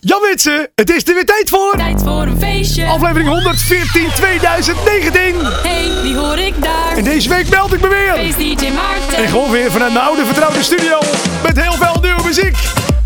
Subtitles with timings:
[0.00, 1.74] Jan Witsen, het is er weer tijd voor.
[1.76, 2.86] Tijd voor een feestje.
[2.86, 5.34] Aflevering 114 2019.
[5.62, 6.96] Hey, wie hoor ik daar?
[6.96, 8.14] En deze week meld ik me weer.
[8.14, 9.16] Feest DJ Maarten.
[9.16, 10.98] En gewoon weer vanuit mijn oude vertrouwde studio.
[11.42, 12.56] Met heel veel nieuwe muziek.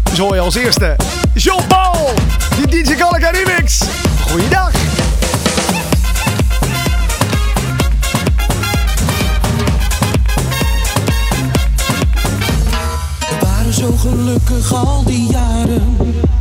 [0.02, 0.96] Dus hoor je als eerste
[1.34, 2.10] John Paul.
[2.56, 3.80] Die DJ Gallica remix.
[4.30, 4.70] Goeiedag.
[13.18, 16.31] We waren zo gelukkig al die jaren.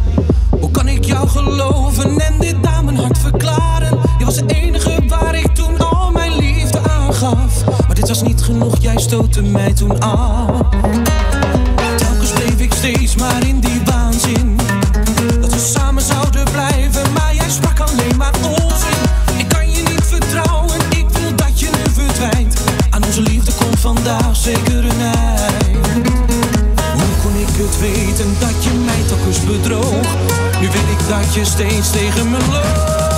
[1.12, 4.00] Jou geloven en dit aan mijn hart verklaren?
[4.18, 7.66] Je was de enige waar ik toen al mijn liefde aangaf.
[7.66, 10.62] Maar dit was niet genoeg, jij stootte mij toen af.
[11.98, 14.60] Telkens bleef ik steeds maar in die waanzin.
[15.42, 19.02] Dat we samen zouden blijven, maar jij sprak alleen maar onzin.
[19.38, 22.62] Ik kan je niet vertrouwen, ik wil dat je nu verdwijnt.
[22.90, 24.91] Aan onze liefde komt vandaag zeker
[31.34, 33.11] je steeds tegen me loopt.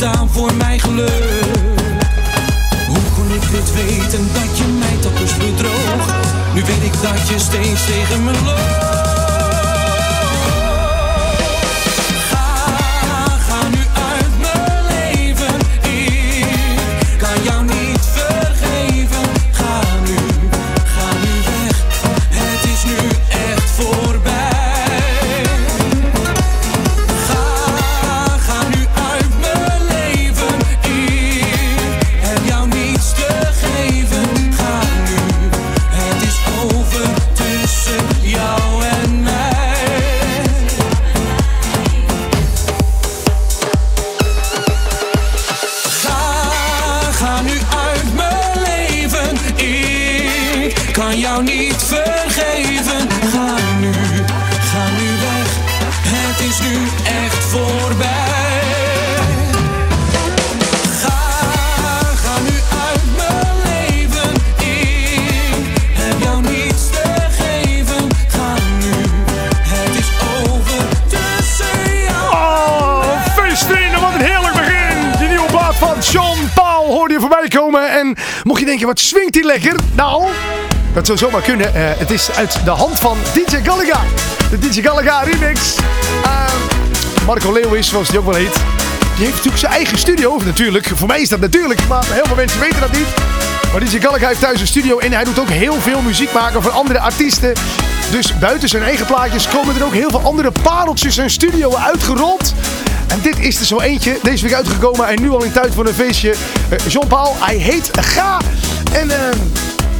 [0.00, 1.44] Voortaan voor mijn geluk.
[2.88, 6.06] Hoe kon ik dit weten dat je mij telkens bedroog?
[6.54, 9.09] Nu weet ik dat je steeds tegen me loopt.
[78.86, 79.76] Wat swingt die lekker?
[79.94, 80.28] Nou,
[80.92, 81.74] dat zou zomaar kunnen.
[81.74, 84.00] Eh, het is uit de hand van DJ Gallagher.
[84.50, 85.76] De DJ Gallagher remix.
[86.24, 86.44] Eh,
[87.26, 88.54] Marco Leeuwis, zoals hij ook wel heet.
[89.14, 90.90] Die heeft natuurlijk zijn eigen studio, natuurlijk.
[90.94, 93.06] Voor mij is dat natuurlijk, maar heel veel mensen weten dat niet.
[93.72, 96.62] Maar DJ Gallagher heeft thuis een studio en hij doet ook heel veel muziek maken
[96.62, 97.52] voor andere artiesten.
[98.10, 102.54] Dus buiten zijn eigen plaatjes komen er ook heel veel andere pareltjes zijn studio uitgerold.
[103.08, 105.86] En dit is er zo eentje, deze week uitgekomen en nu al in tijd voor
[105.86, 106.34] een feestje.
[106.68, 108.38] Eh, Jean-Paul, hij heet Ga.
[108.92, 109.38] En ehm,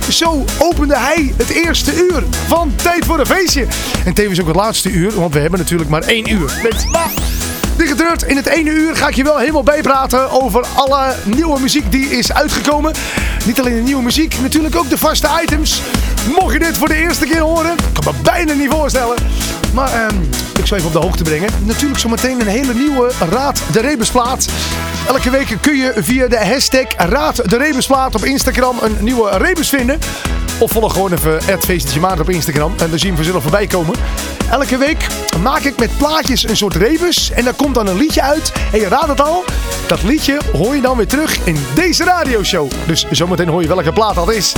[0.09, 3.67] zo opende hij het eerste uur van Tijd voor een Feestje.
[4.05, 6.61] En tevens ook het laatste uur, want we hebben natuurlijk maar één uur.
[6.63, 6.87] Met
[7.77, 11.93] Dichtgetreurd, in het ene uur ga ik je wel helemaal bijpraten over alle nieuwe muziek
[11.93, 12.93] die is uitgekomen.
[13.45, 15.83] Niet alleen de nieuwe muziek, natuurlijk ook de vaste items.
[16.39, 19.17] Mocht je dit voor de eerste keer horen, kan me bijna niet voorstellen.
[19.75, 20.15] Maar ehm,
[20.59, 21.51] ik zal even op de hoogte brengen.
[21.65, 24.47] Natuurlijk zometeen een hele nieuwe Raad de Rebusplaat.
[25.09, 29.69] Elke week kun je via de hashtag Raad de Rebusplaat op Instagram een nieuwe rebus
[29.69, 29.99] vinden.
[30.59, 32.75] Of volg gewoon even het feestje op Instagram.
[32.79, 33.95] En dan zien we vanzelf voorbij komen.
[34.51, 35.07] Elke week
[35.43, 37.31] maak ik met plaatjes een soort rebus.
[37.31, 38.53] En daar komt dan een liedje uit.
[38.73, 39.45] En je raadt het al.
[39.87, 42.71] Dat liedje hoor je dan weer terug in deze radioshow.
[42.87, 44.53] Dus zometeen hoor je welke plaat dat is.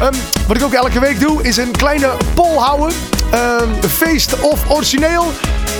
[0.00, 0.14] Ehm,
[0.46, 2.96] wat ik ook elke week doe is een kleine poll houden.
[3.30, 5.32] Ehm, feest of origineel.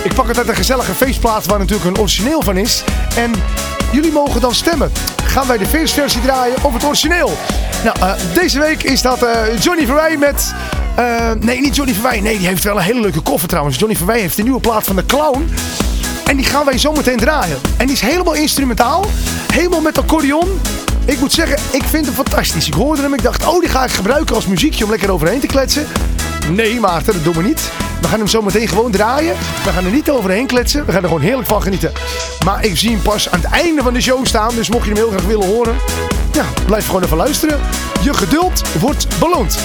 [0.03, 2.83] Ik pak altijd een gezellige feestplaat waar natuurlijk een origineel van is.
[3.15, 3.31] En
[3.91, 4.91] jullie mogen dan stemmen.
[5.23, 7.31] Gaan wij de feestversie draaien of het origineel?
[7.83, 10.53] Nou, eh, deze week is dat eh, Johnny Verwij met...
[10.95, 12.19] eh, nee, niet Johnny Verwij.
[12.21, 13.77] Nee, die heeft wel een hele leuke koffer trouwens.
[13.77, 15.49] Johnny Verwij heeft een nieuwe plaat van de Clown.
[16.25, 17.57] En die gaan wij zometeen draaien.
[17.77, 19.05] En die is helemaal instrumentaal.
[19.53, 20.61] Helemaal met accordeon.
[21.05, 22.67] Ik moet zeggen, ik vind hem fantastisch.
[22.67, 25.39] Ik hoorde hem, ik dacht, oh, die ga ik gebruiken als muziekje om lekker overheen
[25.39, 25.87] te kletsen.
[26.49, 27.71] Nee, Maarten, dat doen we niet.
[28.01, 29.35] We gaan hem zo meteen gewoon draaien.
[29.63, 30.85] We gaan er niet overheen kletsen.
[30.85, 31.91] We gaan er gewoon heerlijk van genieten.
[32.45, 34.55] Maar ik zie hem pas aan het einde van de show staan.
[34.55, 35.75] Dus mocht je hem heel graag willen horen,
[36.31, 37.59] ja, blijf gewoon even luisteren.
[38.01, 39.59] Je geduld wordt beloond.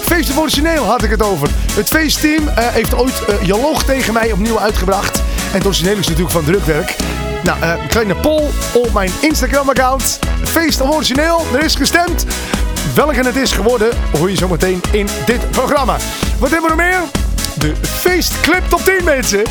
[0.00, 1.48] Feest origineel had ik het over.
[1.72, 5.18] Het feestteam uh, heeft ooit uh, Jaloog tegen mij opnieuw uitgebracht.
[5.18, 6.96] En het origineel is natuurlijk van drukwerk.
[7.42, 8.42] Nou, uh, kleine poll
[8.74, 10.18] op mijn Instagram-account.
[10.44, 12.26] Feest origineel, er is gestemd.
[12.94, 15.96] Welke het is geworden, hoor je zometeen in dit programma.
[16.38, 17.29] Wat hebben we nog meer?
[17.58, 19.42] De feestclip top 10 mensen.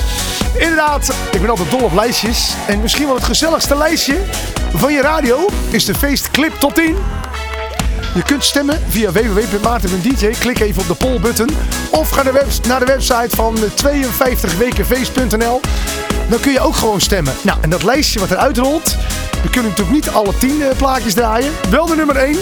[0.57, 2.54] Inderdaad, ik ben altijd dol op lijstjes.
[2.68, 4.18] En misschien wel het gezelligste lijstje
[4.74, 6.96] van je radio is de feestclip top 10.
[8.16, 10.30] Je kunt stemmen via www.maarten.dj.
[10.40, 11.50] Klik even op de poll-button.
[11.92, 12.24] Of ga
[12.68, 15.62] naar de website van 52wekenfeest.nl.
[16.30, 17.34] Dan kun je ook gewoon stemmen.
[17.42, 18.96] Nou, en dat lijstje wat eruit rolt...
[19.44, 21.51] We kunnen natuurlijk niet alle 10 plaatjes draaien.
[21.69, 22.38] Wel de nummer 1.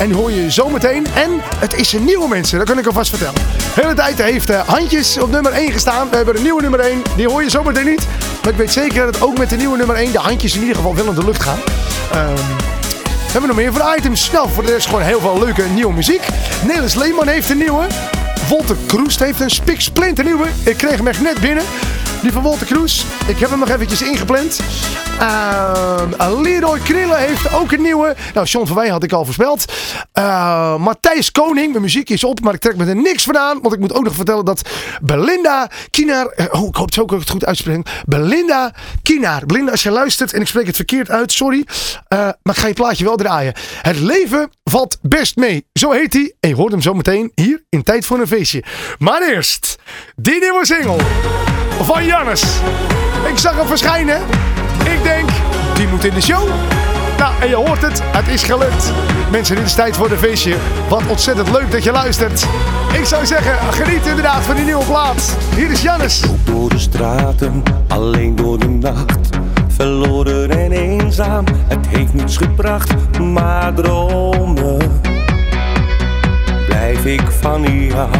[0.00, 1.06] En hoor je zometeen.
[1.14, 3.34] En het is een nieuwe mensen, dat kan ik alvast vertellen.
[3.74, 6.10] De hele tijd heeft uh, handjes op nummer 1 gestaan.
[6.10, 7.02] We hebben een nieuwe nummer 1.
[7.16, 8.06] Die hoor je zometeen niet.
[8.42, 10.76] Maar ik weet zeker dat ook met de nieuwe nummer 1 de handjes in ieder
[10.76, 11.58] geval wel in de lucht gaan.
[12.14, 12.34] Um,
[13.04, 14.30] we hebben nog meer voor de items.
[14.30, 16.26] Nou, voor de rest gewoon heel veel leuke nieuwe muziek.
[16.66, 17.86] Nelis Leeman heeft een nieuwe.
[18.48, 20.46] Wolter Kroest heeft een spik splinter nieuwe.
[20.62, 21.64] Ik kreeg hem echt net binnen.
[22.22, 23.04] Die van Wolter Kroes.
[23.26, 24.60] Ik heb hem nog eventjes ingepland.
[25.20, 28.16] Uh, Leroy Krillen heeft ook een nieuwe.
[28.34, 29.72] Nou, Sean van Wij had ik al voorspeld.
[30.18, 31.70] Uh, Matthijs Koning.
[31.70, 33.58] Mijn muziek is op, maar ik trek me er niks van aan.
[33.62, 34.68] Want ik moet ook nog vertellen dat
[35.02, 36.48] Belinda Kinaar...
[36.50, 37.82] Oh, ik hoop zo ook het goed uitspreken.
[38.06, 39.46] Belinda Kinaar.
[39.46, 41.66] Belinda, als je luistert en ik spreek het verkeerd uit, sorry.
[41.66, 43.54] Uh, maar ik ga je plaatje wel draaien.
[43.82, 45.66] Het leven valt best mee.
[45.72, 46.34] Zo heet hij.
[46.40, 48.64] En je hoort hem zo meteen hier in Tijd voor een Feestje.
[48.98, 49.76] Maar eerst,
[50.16, 50.98] die nieuwe single
[51.82, 52.42] van Jannes.
[53.30, 54.22] Ik zag hem verschijnen.
[54.92, 55.28] Ik denk,
[55.74, 56.48] die moet in de show.
[57.18, 58.92] Nou, en je hoort het, het is gelukt.
[59.30, 60.56] Mensen, dit is tijd voor de feestje.
[60.88, 62.46] Wat ontzettend leuk dat je luistert.
[62.92, 65.36] Ik zou zeggen, geniet inderdaad van die nieuwe plaat.
[65.56, 66.24] Hier is Jannes.
[66.44, 69.28] Door de straten, alleen door de nacht.
[69.68, 75.00] Verloren en eenzaam, het heeft niets gebracht, maar dromen.
[76.66, 78.10] Blijf ik van jou.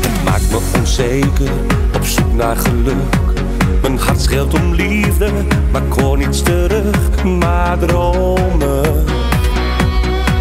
[0.00, 1.50] Het maakt me onzeker,
[1.94, 3.38] op zoek naar geluk.
[3.82, 5.30] Mijn hart schreeuwt om liefde,
[5.72, 7.24] maar hoor niets terug.
[7.24, 9.04] Maar dromen,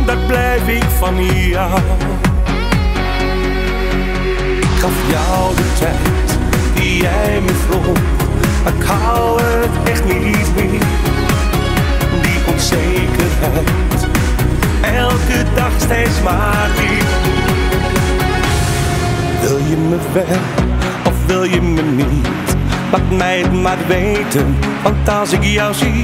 [0.06, 1.80] daar blijf ik van jou.
[4.60, 6.38] Ik gaf jou de tijd
[6.76, 7.98] die jij me vroeg,
[8.64, 10.88] maar ik hou het echt niet meer.
[12.22, 14.08] Die onzekerheid,
[14.82, 17.08] elke dag steeds maar weer.
[19.42, 20.38] Wil je me wel
[21.06, 22.59] of wil je me niet?
[22.91, 26.03] Laat mij het maar weten, want als ik jou zie,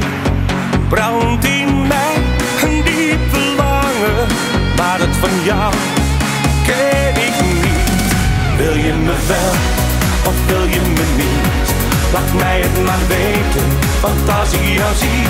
[0.89, 2.15] brandt in mij
[2.63, 4.27] een diep verlangen.
[4.77, 5.73] Maar het van jou
[6.65, 8.13] ken ik niet.
[8.57, 9.55] Wil je me wel
[10.25, 11.73] of wil je me niet?
[12.13, 13.67] Laat mij het maar weten,
[14.01, 15.25] want als ik jou zie,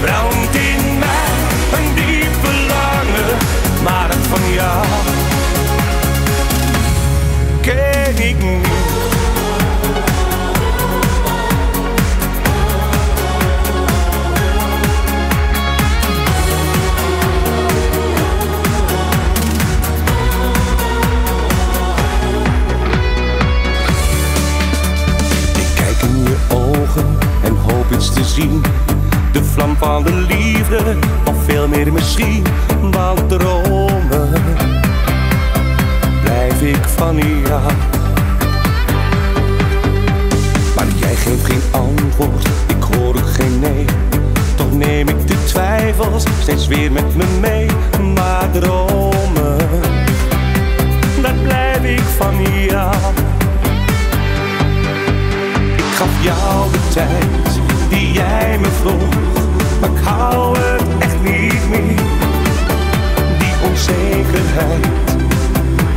[0.00, 1.32] brandt in mij
[1.76, 3.36] een diep verlangen.
[3.82, 4.86] Maar het van jou
[7.60, 8.91] ken ik niet.
[28.24, 28.62] Zien.
[29.32, 32.44] De vlam van de liefde, of veel meer misschien,
[32.90, 34.30] want dromen
[36.22, 37.72] blijf ik van jou.
[40.76, 43.84] Maar jij geeft geen antwoord, ik hoor geen nee.
[44.56, 47.66] Toch neem ik de twijfels steeds weer met me mee.
[48.14, 49.56] Maar dromen,
[51.22, 52.34] daar blijf ik van
[52.68, 52.94] jou
[56.02, 57.61] gaf jou de tijd
[57.92, 59.14] die jij me vroeg,
[59.80, 62.02] maar ik hou het echt niet meer.
[63.38, 64.86] Die onzekerheid,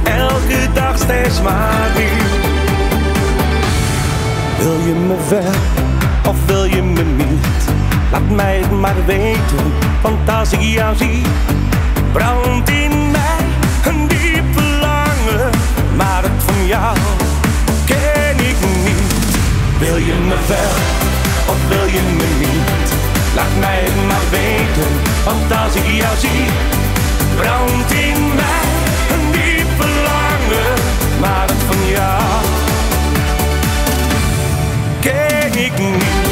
[0.04, 2.25] elke dag steeds maar weer.
[4.58, 7.64] Wil je me wel of wil je me niet?
[8.12, 11.22] Laat mij het maar weten, want als ik jou zie,
[12.12, 13.46] brandt in mij
[13.86, 15.50] een diep verlangen,
[15.96, 16.98] maar het van jou
[17.86, 19.14] ken ik niet.
[19.80, 20.85] Wil je me wel
[23.36, 24.92] Laat mij maar weten,
[25.25, 26.46] want als ik jou zie,
[27.36, 28.68] brandt in mij
[29.13, 30.74] een diep verlangen.
[31.20, 32.44] Maar het van jou
[35.00, 36.25] ken ik niet.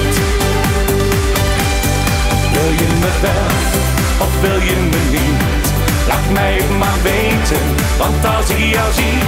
[3.24, 5.72] wel, of wil je me niet?
[6.08, 7.64] Laat mij maar weten,
[7.98, 9.20] want als ik jou zie,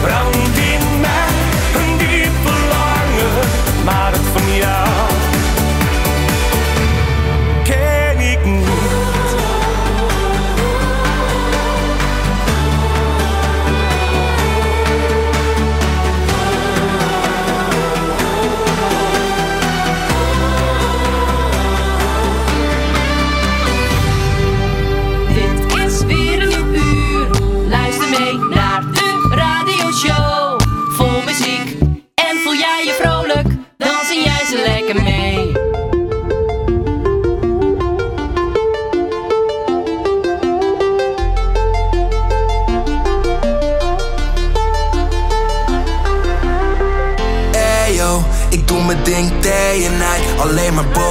[0.00, 1.32] brandt in mij
[1.78, 3.48] een diep verlangen,
[3.84, 5.05] maar het van jou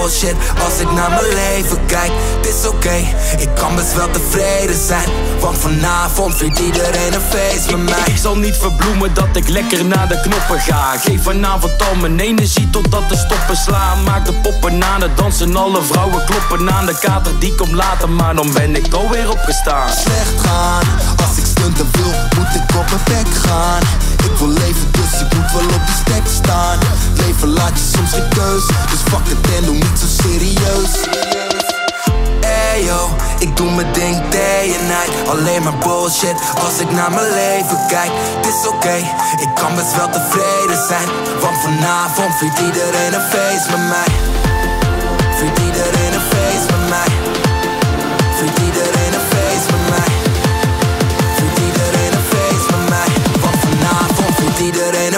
[0.06, 0.36] bullshit.
[0.64, 2.96] Als ik naar mijn leven kijk Het is oké,
[3.38, 5.10] ik kan best wel tevreden zijn
[5.40, 8.04] Want vanavond vindt iedereen een feest met mij.
[8.06, 10.98] Ik zal niet verbloemen dat ik lekker naar de knoppen ga.
[10.98, 14.04] Geef vanavond al mijn energie totdat de stoppen slaan.
[14.04, 17.40] Maak de poppen aan het dansen, alle vrouwen kloppen aan De kater.
[17.40, 19.90] Die komt later, maar dan ben ik alweer opgestaan.
[19.90, 20.86] Slecht gaan,
[21.28, 24.05] als ik stunten wil moet ik op mijn bek gaan
[24.38, 26.80] Wil leven dus ik moet wel op die stek staan.
[27.16, 30.94] Leven laat je soms geen keus Dus fuck het en doe niet zo serieus.
[32.74, 35.30] Ayo, ik doe mijn ding day and night.
[35.30, 38.12] Alleen maar bullshit als ik naar mijn leven kijk.
[38.36, 38.96] Het is oké,
[39.46, 41.08] ik kan best wel tevreden zijn
[41.42, 44.45] Want vanavond vindt iedereen een feest met mij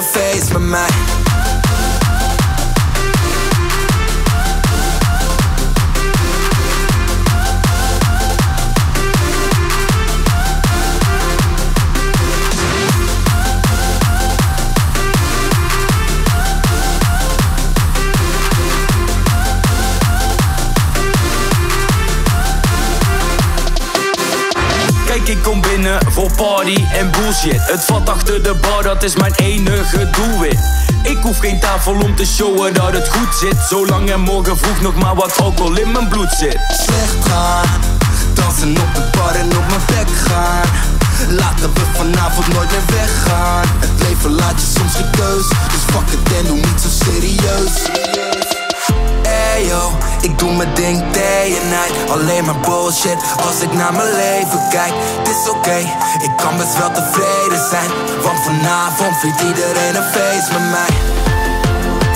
[0.08, 1.17] iedereen een feest
[26.10, 27.60] voor party en bullshit.
[27.60, 30.60] Het vat achter de bar, dat is mijn enige doelwit.
[31.04, 33.58] Ik hoef geen tafel om te showen dat het goed zit.
[33.70, 36.60] Zolang er morgen vroeg nog maar wat alcohol in mijn bloed zit.
[36.68, 37.66] Slecht gaan
[38.34, 40.68] Dansen op de bar en op mijn bek gaan.
[41.30, 43.66] Laten we vanavond nooit meer weggaan.
[43.80, 45.48] Het leven laat je soms geen keus.
[45.48, 48.17] Dus fuck het en doe niet zo serieus
[50.22, 52.12] Ik doe mijn ding day and night.
[52.12, 54.94] Alleen maar bullshit als ik naar mijn leven kijk.
[55.18, 55.78] Het is oké,
[56.28, 57.90] ik kan best wel tevreden zijn.
[58.24, 60.94] Want vanavond vindt iedereen een feest met mij.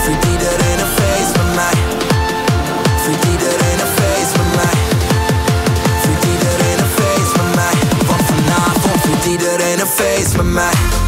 [0.03, 1.77] Vindt iedereen een feest met mij.
[3.03, 4.77] Vindt iedereen een feest met mij.
[6.03, 7.75] Vindt iedereen een feest met mij.
[8.09, 11.00] Want vanavond iedereen een feest met mij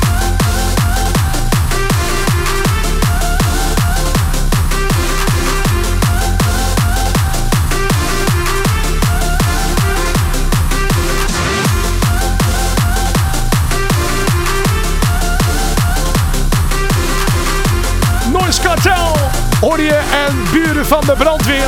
[19.64, 21.68] hoor en buren van de brandweer.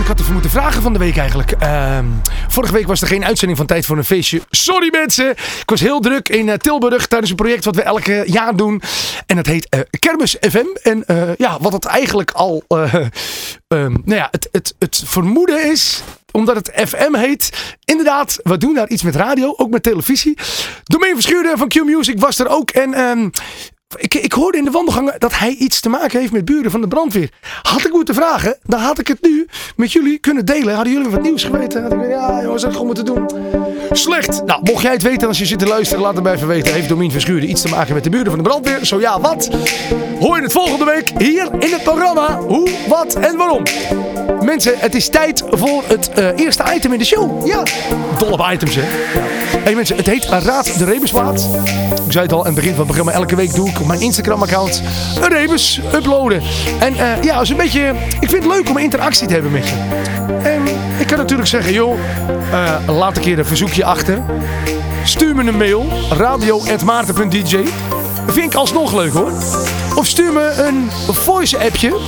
[0.00, 1.50] Ik had even moeten vragen van de week eigenlijk.
[1.50, 2.04] Ehm,
[2.48, 4.40] vorige week was er geen uitzending van Tijd voor een Feestje.
[4.50, 5.30] Sorry mensen.
[5.30, 8.82] Ik was heel druk in eh, Tilburg tijdens een project wat we elk jaar doen.
[9.26, 10.66] En dat heet eh, Kermis FM.
[10.82, 12.64] En eh, ja, wat het eigenlijk al...
[12.68, 17.74] eh, ehm, nou ja, het, het, het vermoeden is omdat het FM heet.
[17.84, 20.38] Inderdaad, we doen daar iets met radio, ook met televisie.
[20.84, 22.70] Domein Verschuurder van Q Music was er ook.
[22.70, 23.28] En ehm,
[23.96, 26.80] ik, ik hoorde in de wandelgangen dat hij iets te maken heeft met buren van
[26.80, 27.30] de brandweer.
[27.62, 29.46] Had ik moeten vragen, dan had ik het nu
[29.76, 30.74] met jullie kunnen delen.
[30.74, 31.82] Hadden jullie wat nieuws geweten?
[31.82, 33.30] Had ik gezegd, ja jongens, dat gewoon moeten doen.
[33.90, 34.44] Slecht.
[34.44, 36.72] Nou, mocht jij het weten als je zit te luisteren, laat het mij even weten.
[36.72, 38.84] Heeft Domien Verschuren iets te maken met de buren van de brandweer?
[38.84, 39.50] Zo ja, wat?
[40.20, 42.38] Hoor je het volgende week hier in het programma.
[42.38, 43.62] Hoe, wat en waarom.
[44.40, 47.46] Mensen, het is tijd voor het eh, eerste item in de show.
[47.46, 47.62] Ja,
[48.18, 48.82] dol op items hè.
[48.82, 49.53] Ja.
[49.64, 51.48] Hey mensen, het heet Raad de Rebusplaat.
[52.06, 53.12] Ik zei het al aan het begin van het programma.
[53.12, 54.82] Elke week doe ik op mijn Instagram account
[55.20, 56.42] een rebus uploaden.
[56.80, 57.94] En eh, ja, is een beetje...
[58.20, 59.74] Ik vind het leuk om interactie te hebben met je.
[60.42, 60.62] En
[60.98, 61.98] ik kan natuurlijk zeggen, joh,
[62.52, 64.22] eh, laat een keer een verzoekje achter.
[65.04, 67.64] Stuur me een mail, radio.maarten.dj.
[68.26, 69.32] Vind ik alsnog leuk hoor.
[69.94, 71.98] Of stuur me een voice appje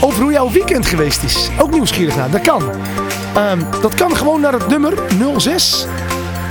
[0.00, 1.48] over hoe jouw weekend geweest is.
[1.58, 2.62] Ook nieuwsgierig naar, dat kan.
[3.34, 4.94] Ehm, dat kan gewoon naar het nummer
[5.36, 5.86] 06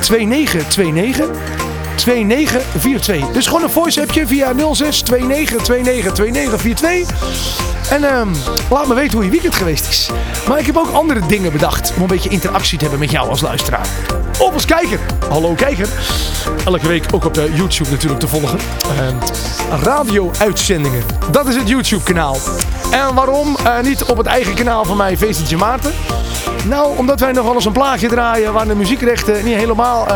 [0.02, 3.32] 2929 2942.
[3.32, 7.76] Dus gewoon een voice appje via 06 29 29 29 42.
[7.90, 8.28] En ehm,
[8.70, 10.10] laat me weten hoe je weekend geweest is.
[10.48, 13.30] Maar ik heb ook andere dingen bedacht om een beetje interactie te hebben met jou
[13.30, 13.88] als luisteraar.
[14.40, 15.00] Of als kijker.
[15.30, 15.88] Hallo kijker.
[16.66, 18.60] Elke week ook op de YouTube natuurlijk te volgen.
[18.98, 19.16] Ehm,
[19.84, 21.04] Radio-uitzendingen.
[21.32, 22.38] Dat is het YouTube kanaal.
[22.92, 25.92] En waarom eh, niet op het eigen kanaal van mij, Feestje Maarten?
[26.66, 30.08] Nou, omdat wij nog wel eens een plaatje draaien waar de muziekrechten niet helemaal...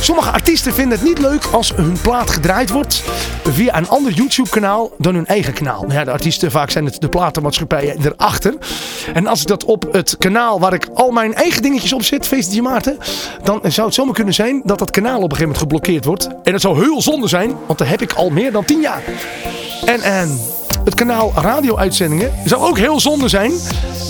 [0.00, 3.02] Sommige artiesten vinden het niet leuk als hun plaat gedraaid wordt
[3.42, 5.84] via een ander YouTube kanaal dan hun eigen kanaal.
[5.88, 8.54] Ja, de artiesten, vaak zijn het de platenmaatschappijen erachter.
[9.14, 12.26] En als ik dat op het kanaal waar ik al mijn eigen dingetjes op zet,
[12.26, 12.98] Feestje Maarten,
[13.42, 16.28] dan zou het zomaar kunnen zijn dat dat kanaal op een gegeven moment geblokkeerd wordt.
[16.42, 19.02] En dat zou heel zonde zijn, want dat heb ik al meer dan 10 jaar.
[19.84, 20.40] En, en
[20.88, 23.52] het kanaal radio-uitzendingen zou ook heel zonde zijn.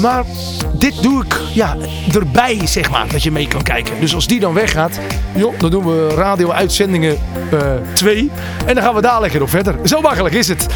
[0.00, 0.25] Maar
[0.73, 1.76] dit doe ik ja,
[2.14, 4.00] erbij, zeg maar, dat je mee kan kijken.
[4.00, 4.99] Dus als die dan weggaat,
[5.35, 7.18] joh, dan doen we radio-uitzendingen
[7.94, 8.30] 2.
[8.66, 9.75] en dan gaan we daar lekker op verder.
[9.85, 10.66] Zo makkelijk is het.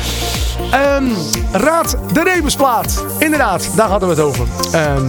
[0.71, 1.05] Ehm,
[1.53, 3.05] raad de Rebusplaat.
[3.19, 4.47] Inderdaad, daar hadden we het over.
[4.73, 5.07] Ehm,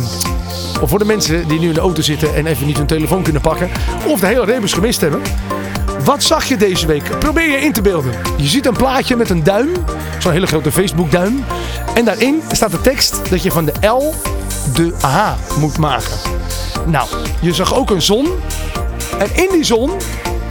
[0.82, 3.24] of voor de mensen die nu in de auto zitten en even niet hun telefoon
[3.24, 3.70] kunnen pakken.
[4.08, 5.22] Of de hele Rebus gemist hebben.
[6.04, 7.20] Wat zag je deze week?
[7.20, 8.12] Probeer je in te beelden.
[8.38, 9.70] Je ziet een plaatje met een duim.
[10.20, 11.44] Zo'n hele grote Facebook duim.
[11.96, 14.14] En daarin staat de tekst dat je van de L
[14.74, 16.18] de H moet maken.
[16.86, 17.10] Nou,
[17.42, 18.28] je zag ook een zon.
[19.20, 19.92] En in die zon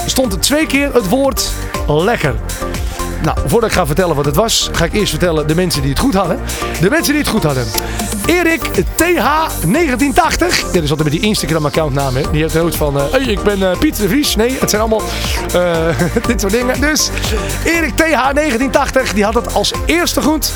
[0.06, 1.52] stond er twee keer het woord
[1.87, 2.35] lekker.
[3.23, 5.91] Nou, voordat ik ga vertellen wat het was, ga ik eerst vertellen de mensen die
[5.91, 6.41] het goed hadden.
[6.81, 7.67] De mensen die het goed hadden.
[8.26, 10.73] Erik TH1980.
[10.73, 12.17] Dit is altijd met die Instagram accountnaam.
[12.17, 12.23] Hè.
[12.31, 14.37] Die heeft nooit van, hey, ik ben eh, Piet de Vries.
[14.37, 15.02] Nee, het zijn allemaal
[15.55, 16.81] eh, dit soort dingen.
[16.81, 17.11] Dus
[17.64, 20.52] Erik TH1980, die had het als eerste goed.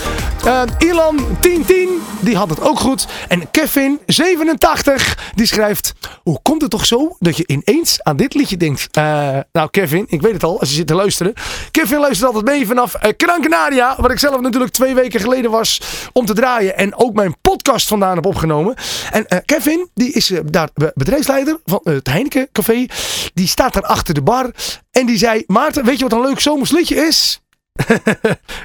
[0.78, 1.88] Ilan 1010,
[2.20, 3.06] die had het ook goed.
[3.28, 5.94] En Kevin 87, die schrijft...
[6.23, 8.88] Hoe komt het toch zo dat je ineens aan dit liedje denkt?
[9.52, 11.32] Nou Kevin, ik weet het al, als je zit te luisteren.
[11.70, 13.96] Kevin luistert altijd mee vanaf uh, Gran Canaria.
[13.98, 15.80] Wat ik zelf natuurlijk twee weken geleden was
[16.12, 16.76] om te draaien.
[16.76, 18.75] En ook mijn podcast vandaan heb opgenomen.
[19.10, 22.86] En eh, Kevin, die is eh, daar be- bedrijfsleider van eh, het Heineken Café.
[23.34, 24.50] Die staat daar achter de bar.
[24.90, 27.40] En die zei, Maarten, weet je wat een leuk zomers liedje is?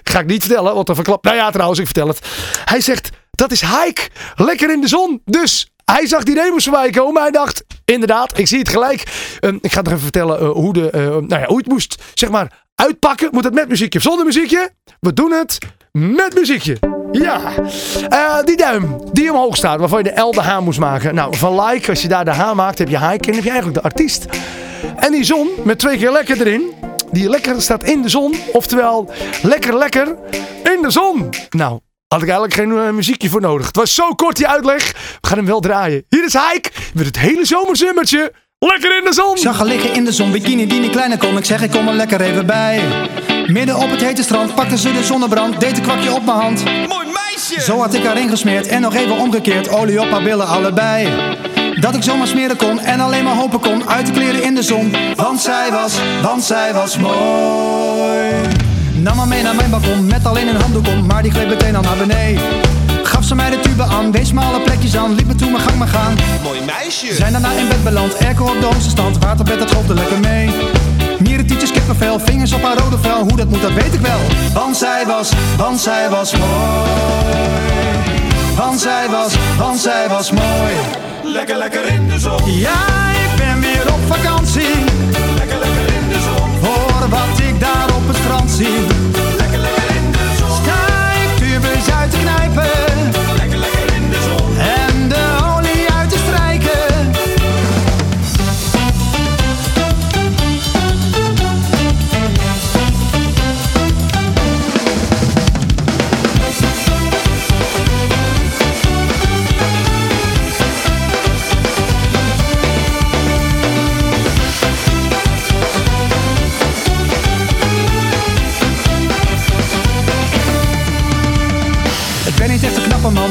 [0.03, 1.23] Ga ik niet vertellen, want dan verklapt.
[1.23, 2.19] Nou ja, trouwens, ik vertel het.
[2.65, 4.01] Hij zegt, dat is hike.
[4.35, 5.21] Lekker in de zon.
[5.25, 7.21] Dus hij zag die Remus voorbij komen.
[7.21, 9.03] Hij dacht, inderdaad, ik zie het gelijk.
[9.39, 12.01] Ehm, ik ga nog even vertellen eh, hoe, de, eh, nou ja, hoe het moest,
[12.13, 13.29] zeg maar, uitpakken.
[13.31, 14.69] Moet het met muziekje of zonder muziekje?
[14.99, 15.57] We doen het
[15.91, 16.77] met muziekje.
[17.11, 17.41] Ja.
[18.09, 21.15] Eh, die duim die omhoog staat, waarvan je de L de H moest maken.
[21.15, 23.49] Nou, van like, als je daar de H maakt, heb je hike en heb je
[23.49, 24.25] eigenlijk de artiest.
[24.95, 26.73] En die zon, met twee keer lekker erin.
[27.11, 28.35] Die lekker staat in de zon.
[28.51, 30.15] Oftewel, lekker lekker
[30.75, 31.29] in de zon.
[31.49, 33.67] Nou, had ik eigenlijk geen eh, muziekje voor nodig.
[33.67, 34.91] Het was zo kort die uitleg.
[35.21, 36.05] We gaan hem wel draaien.
[36.09, 38.33] Hier is Hike met het hele zomerzummertje.
[38.65, 39.37] Lekker in de zon.
[39.37, 41.37] Zag haar liggen in de zon, bikini die niet kleiner kon.
[41.37, 42.81] Ik zeg, ik kom er lekker even bij.
[43.47, 46.63] Midden op het hete strand pakte ze de zonnebrand, deed een kwakje op mijn hand.
[46.63, 47.61] Mooi meisje!
[47.61, 51.09] Zo had ik haar ingesmeerd en nog even omgekeerd, olie op haar billen allebei.
[51.79, 54.63] Dat ik zomaar smeren kon en alleen maar hopen kon uit de kleren in de
[54.63, 54.95] zon.
[55.15, 58.31] Want zij was, want zij was mooi.
[58.93, 61.75] Nam haar mee naar mijn balkon met alleen een handdoek om, maar die gleed meteen
[61.75, 62.70] al naar beneden.
[63.31, 65.77] Ze mij de tube aan, wees me alle plekjes aan, liep me toen mijn gang
[65.77, 66.15] maar gaan.
[66.43, 67.13] Mooi meisje!
[67.13, 70.49] Zijn daarna in bed beland, airco op de hoogste stand, waterbed dat golfde lekker mee.
[71.19, 74.19] Mieren, tietjes, kippenvel, vingers op haar rode vel, hoe dat moet dat weet ik wel.
[74.53, 76.49] Want zij was, want zij was mooi.
[78.55, 80.73] Want zij was, want zij was mooi.
[81.23, 82.59] Lekker, lekker in de zon!
[82.59, 84.75] Ja, ik ben weer op vakantie,
[85.37, 86.49] Lekker, lekker in de zon!
[86.61, 88.90] voor wat ik daar op het strand zie.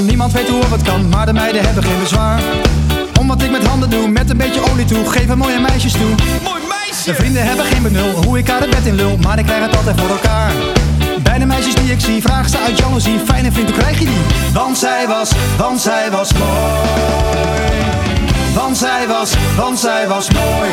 [0.00, 2.40] Een niemand weet hoe of het kan, maar de meiden hebben geen bezwaar.
[3.20, 6.14] Om wat ik met handen doe, met een beetje olie toe, geven mooie meisjes toe.
[6.42, 7.14] Mooi De meisje!
[7.14, 9.76] vrienden hebben geen benul, hoe ik haar het bed in lul, maar ik krijg het
[9.76, 10.52] altijd voor elkaar.
[11.22, 14.04] Bij de meisjes die ik zie, vragen ze uit jaloezie, fijne vriend, hoe krijg je
[14.04, 14.20] die?
[14.52, 17.70] Want zij was, want zij was mooi.
[18.54, 20.70] Want zij was, want zij was mooi.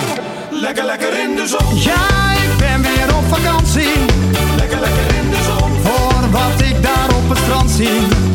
[0.50, 1.82] Lekker, lekker in de zon!
[1.82, 3.94] Ja, ik ben weer op vakantie,
[4.58, 5.72] Lekker, lekker in de zon!
[5.84, 8.27] voor wat ik daar op het strand zie.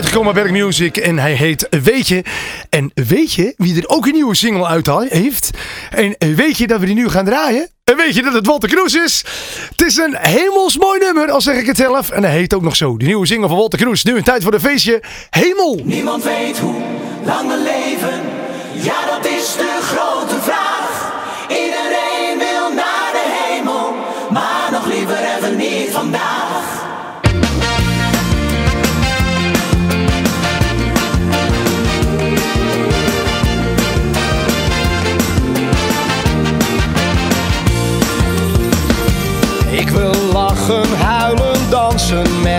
[0.00, 0.96] Uitgekomen bij Music.
[0.96, 2.24] En hij heet Weet je.
[2.68, 5.50] En weet je wie er ook een nieuwe single uit heeft?
[5.90, 7.68] En weet je dat we die nu gaan draaien?
[7.84, 9.24] En weet je dat het Walter Kroes is?
[9.70, 12.10] Het is een hemels mooi nummer, al zeg ik het zelf.
[12.10, 12.96] En hij heet ook nog zo.
[12.96, 14.04] De nieuwe single van Walter Kroes.
[14.04, 15.02] Nu een tijd voor de feestje.
[15.30, 15.80] Hemel!
[15.84, 16.82] Niemand weet hoe
[17.24, 18.20] lang we leven.
[18.84, 20.19] Ja, dat is de grote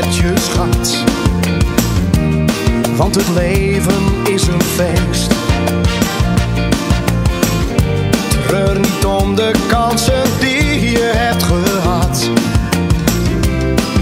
[0.05, 1.03] met je schat.
[2.95, 5.31] Want het leven is een feest.
[8.47, 12.29] Treur niet om de kansen die je hebt gehad.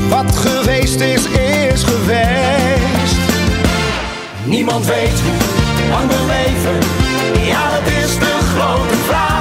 [0.09, 3.19] Wat geweest is, is geweest.
[4.43, 6.79] Niemand weet hoe lang we leven.
[7.45, 9.38] Ja, dat is de grote vraag.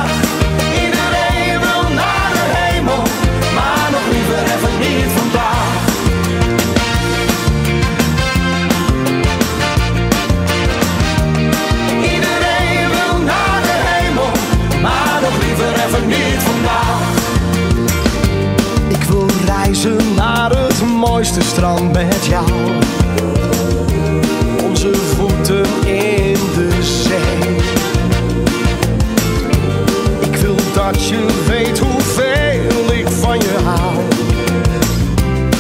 [21.18, 22.50] Mooiste strand met jou.
[24.68, 27.56] Onze voeten in de zee.
[30.20, 34.02] Ik wil dat je weet hoeveel ik van je hou.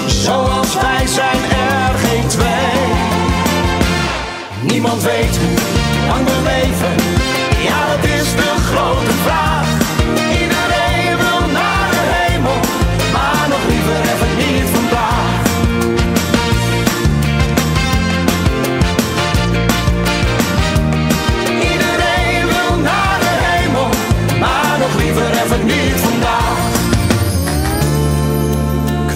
[0.06, 2.92] Zoals wij zijn er geen twee.
[4.60, 6.94] Niemand weet hoe lang we leven.
[7.62, 9.47] Ja, dat is de grote vraag.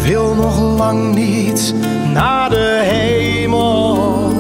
[0.03, 1.75] Wil nog lang niet
[2.12, 4.31] naar de hemel.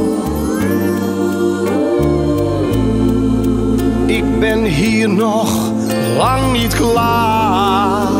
[4.06, 5.70] Ik ben hier nog
[6.16, 8.10] lang niet klaar.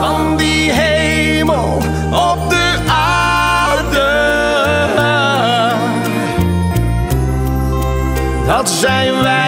[0.00, 1.76] Van die hemel
[2.10, 4.14] op de aarde.
[8.46, 9.45] Dat zijn wij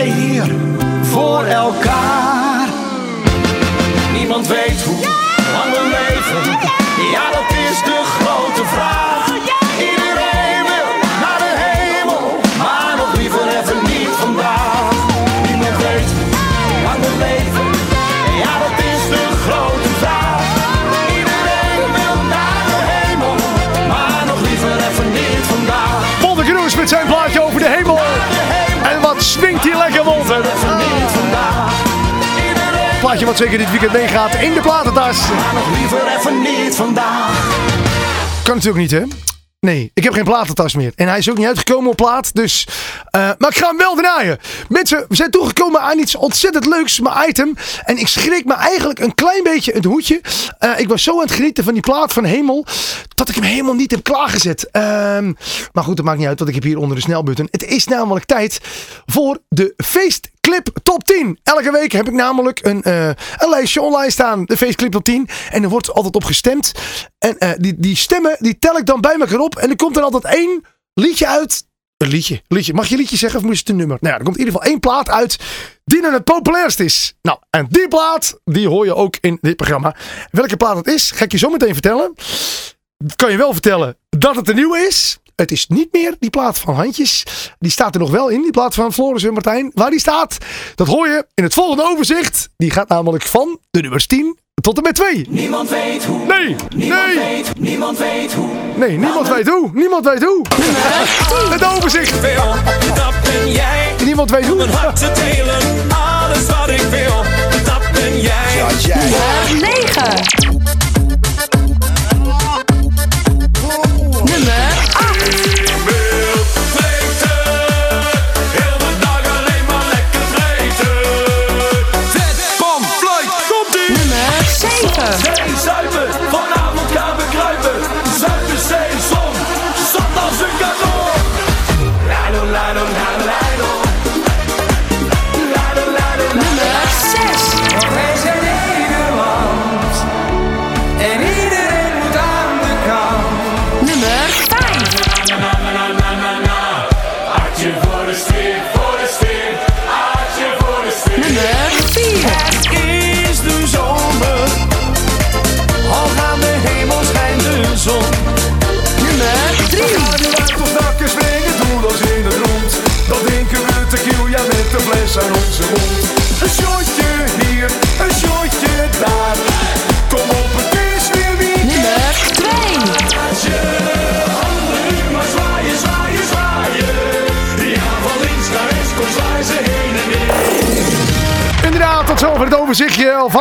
[33.09, 35.29] plaatje wat zeker dit weekend meegaat in de platentas.
[35.55, 37.57] Nog liever even niet vandaag.
[38.45, 39.03] Kan natuurlijk niet, hè?
[39.61, 40.93] Nee, ik heb geen platentas meer.
[40.95, 42.35] En hij is ook niet uitgekomen op plaat.
[42.35, 42.67] Dus,
[43.11, 44.39] eh, maar ik ga hem wel draaien.
[44.69, 47.01] Mensen, we zijn toegekomen aan iets ontzettend leuks.
[47.01, 47.57] Mijn item.
[47.85, 50.21] En ik schrik me eigenlijk een klein beetje het hoedje.
[50.59, 52.67] Eh, ik was zo aan het genieten van die plaat van Hemel.
[53.15, 54.71] Dat ik hem helemaal niet heb klaargezet.
[54.71, 55.33] Ehm,
[55.73, 56.39] maar goed, dat maakt niet uit.
[56.39, 57.49] Want ik heb hier onder de snelbutton.
[57.51, 58.61] Het is namelijk tijd
[59.07, 59.75] voor de
[60.49, 61.39] feestclip top 10.
[61.43, 63.07] Elke week heb ik namelijk een, eh,
[63.37, 64.45] een lijstje online staan.
[64.45, 65.29] De feestclip top 10.
[65.51, 66.73] En er wordt altijd op gestemd.
[67.19, 69.57] En eh, die, die stemmen, die tel ik dan bij elkaar op.
[69.57, 71.67] En er komt er altijd één liedje uit.
[71.97, 72.75] Een liedje, liedje.
[72.75, 73.99] Mag je liedje zeggen of moet het een nummer?
[74.01, 75.39] Nou ja, er komt in ieder geval één plaat uit
[75.85, 77.15] die dan het populairst is.
[77.23, 79.97] Nou, en die plaat, die hoor je ook in dit programma.
[80.31, 82.15] Welke plaat het is, ga ik je zo meteen vertellen.
[83.17, 85.19] Kan je wel vertellen dat het een nieuwe is.
[85.41, 87.23] Het is niet meer die plaat van Handjes.
[87.59, 89.71] Die staat er nog wel in, die plaat van Floris en Martijn.
[89.75, 90.37] Waar die staat,
[90.75, 92.49] dat hoor je in het volgende overzicht.
[92.57, 95.27] Die gaat namelijk van de nummers 10 tot en met 2.
[95.29, 96.27] Niemand weet hoe.
[96.27, 98.49] Nee, Niemand nee, weet, niemand weet hoe.
[98.77, 99.71] nee, niemand weet hoe.
[99.75, 100.43] Niemand weet hoe.
[101.51, 102.21] Het overzicht.
[102.21, 102.55] Wil,
[102.95, 103.95] dat ben jij.
[104.05, 104.57] Niemand weet hoe.
[104.57, 107.23] Mijn hart te delen, alles wat ik wil,
[107.65, 108.65] dat ben jij.
[108.95, 110.48] Nummer 9.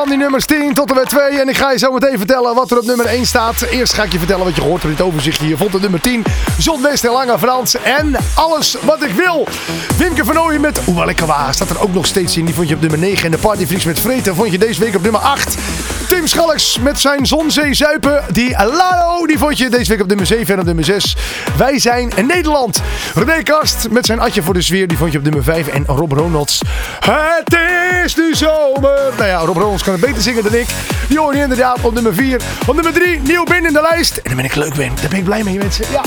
[0.07, 1.41] Van die nummers 10 tot en met 2.
[1.41, 3.61] En ik ga je zo meteen vertellen wat er op nummer 1 staat.
[3.61, 5.47] Eerst ga ik je vertellen wat je gehoord hebt in dit overzichtje.
[5.47, 6.25] Je vond het nummer 10,
[6.57, 7.75] Zon West Lange Frans.
[7.75, 9.47] En alles wat ik wil.
[9.97, 10.77] Wimke van Ooyen met
[11.17, 12.45] er was, staat er ook nog steeds in.
[12.45, 13.25] Die vond je op nummer 9.
[13.25, 15.55] En de Partyfreaks met Vreten vond je deze week op nummer 8.
[16.07, 18.23] Tim Schalks met zijn Zonzee Zuipen.
[18.31, 21.15] Die Lado, die vond je deze week op nummer 7 en op nummer 6.
[21.57, 22.81] Wij zijn Nederland.
[23.15, 24.87] René Kast met zijn Atje voor de Sfeer.
[24.87, 25.67] Die vond je op nummer 5.
[25.67, 26.61] En Rob Ronalds.
[26.99, 27.76] Het is
[28.15, 29.13] nu zomer.
[29.17, 30.67] Nou ja, Rob Ronalds kan het beter zingen dan ik.
[31.09, 32.41] Je inderdaad op nummer 4.
[32.67, 34.17] Op nummer 3, nieuw binnen in de lijst.
[34.17, 34.91] En daar ben ik leuk ben.
[34.95, 35.85] Daar ben ik blij mee mensen.
[35.91, 36.01] Ja.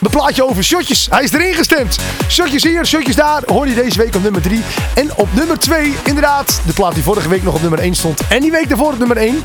[0.00, 1.06] Mijn plaatje over shotjes.
[1.10, 1.98] Hij is erin gestemd.
[2.28, 3.42] Shotjes hier, shotjes daar.
[3.46, 4.62] Hoor je deze week op nummer 3.
[4.94, 8.20] En op nummer 2, inderdaad, de plaat die vorige week nog op nummer 1 stond.
[8.28, 9.44] En die week daarvoor op nummer 1.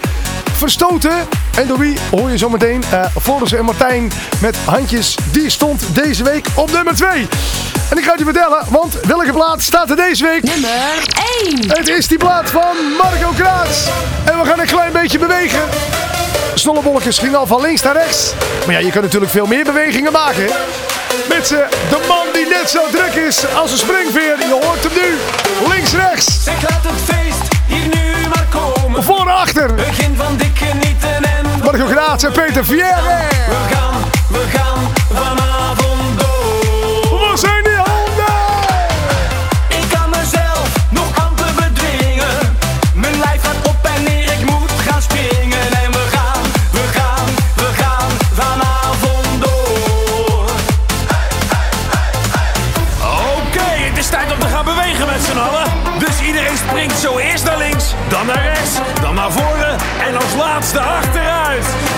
[0.54, 1.28] Verstoten.
[1.58, 2.84] En door wie hoor je zometeen.
[2.94, 5.18] Uh, Floris en Martijn met handjes.
[5.32, 7.28] Die stond deze week op nummer 2.
[7.90, 10.44] En ik ga het je vertellen, want welke plaat staat er deze week?
[10.44, 10.72] Nummer
[11.44, 11.70] 1.
[11.70, 13.88] Het is die plaat van Marco Kraats.
[14.26, 15.60] En we gaan een klein beetje bewegen.
[16.54, 18.34] Snollebolletjes ging al van links naar rechts.
[18.66, 20.46] Maar ja, je kan natuurlijk veel meer bewegingen maken.
[21.30, 24.38] Met z'n, de man die net zo druk is als een springveer.
[24.40, 25.18] Je hoort hem nu.
[25.74, 26.44] Links, rechts.
[26.44, 29.04] Zeg, laat het feest hier nu maar komen.
[29.04, 29.74] Voor, achter.
[29.74, 33.02] Begin van dik genieten en Marco Kraats en Peter Vierre.
[33.48, 33.94] we gaan,
[34.28, 34.65] we gaan
[60.74, 61.95] laatste achteruit.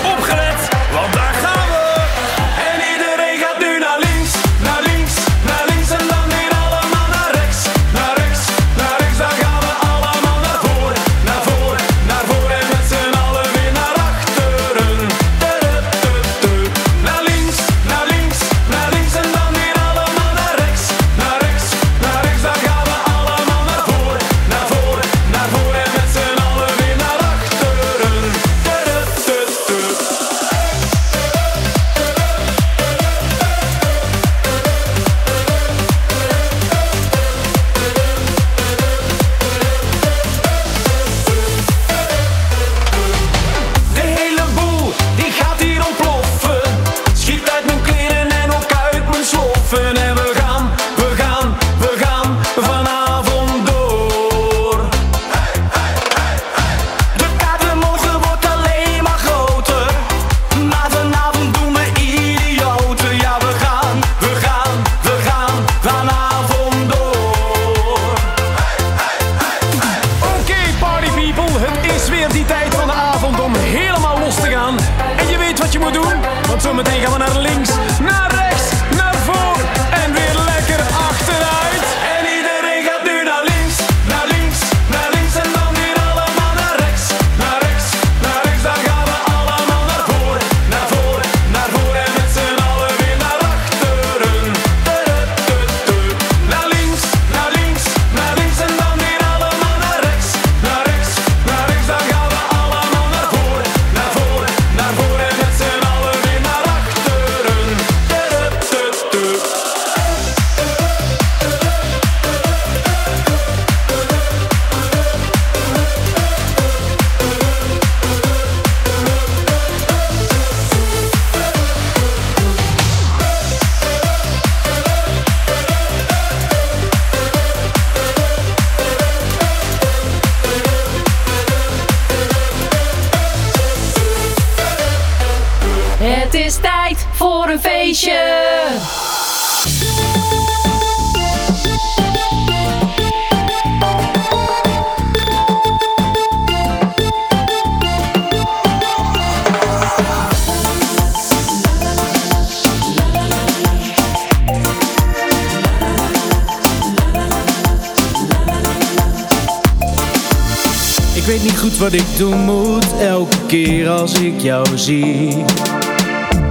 [162.18, 165.44] Doen moet elke keer als ik jou zie.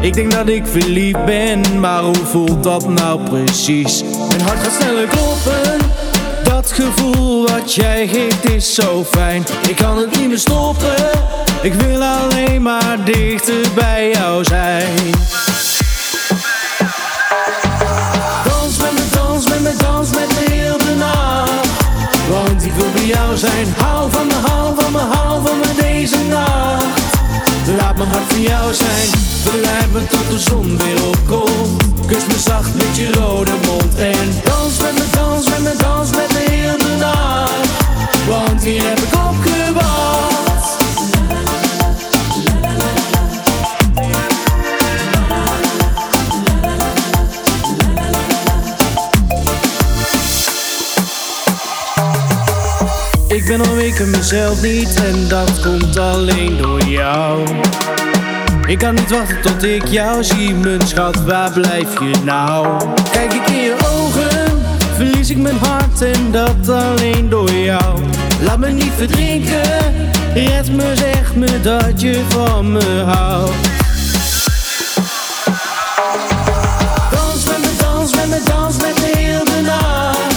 [0.01, 4.03] Ik denk dat ik verliefd ben, maar hoe voelt dat nou precies?
[4.29, 5.79] Mijn hart gaat sneller kloppen.
[6.43, 9.45] Dat gevoel wat jij geeft is zo fijn.
[9.69, 10.95] Ik kan het niet meer stoppen.
[11.61, 14.66] Ik wil alleen maar dichter bij jou zijn.
[28.27, 29.09] Van jou zijn.
[29.43, 31.83] Verleid me tot de zon weer opkomt.
[32.05, 33.95] Kus me zacht met je rode mond.
[33.95, 37.69] En dans met me, dans met me, dans met me heel de nacht.
[38.27, 39.27] Want hier heb ik op.
[53.37, 57.45] Ik ben al weken mezelf niet en dat komt alleen door jou.
[58.67, 62.67] Ik kan niet wachten tot ik jou zie, mijn schat, waar blijf je nou?
[63.11, 64.61] Kijk ik in je ogen,
[64.95, 67.99] verlies ik mijn hart en dat alleen door jou.
[68.41, 69.93] Laat me niet verdrinken,
[70.33, 73.51] red me, zeg me dat je van me houdt.
[77.11, 80.35] Dans met me, dans met me, dans met me heel de nacht.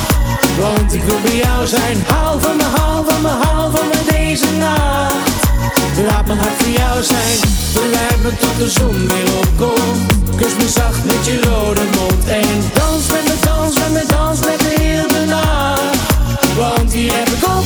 [0.60, 1.96] Want ik wil bij jou zijn.
[2.06, 4.99] Hou van me, hou van me, hou van me deze nacht.
[6.06, 7.38] Laat mijn hart voor jou zijn.
[7.72, 10.36] Verleid me tot de zon weer opkomt.
[10.36, 12.24] Kus me zacht met je rode mond.
[12.28, 16.54] En dans met me, dans met me, dans met me heel de nacht.
[16.56, 17.60] Want hier heb ik op.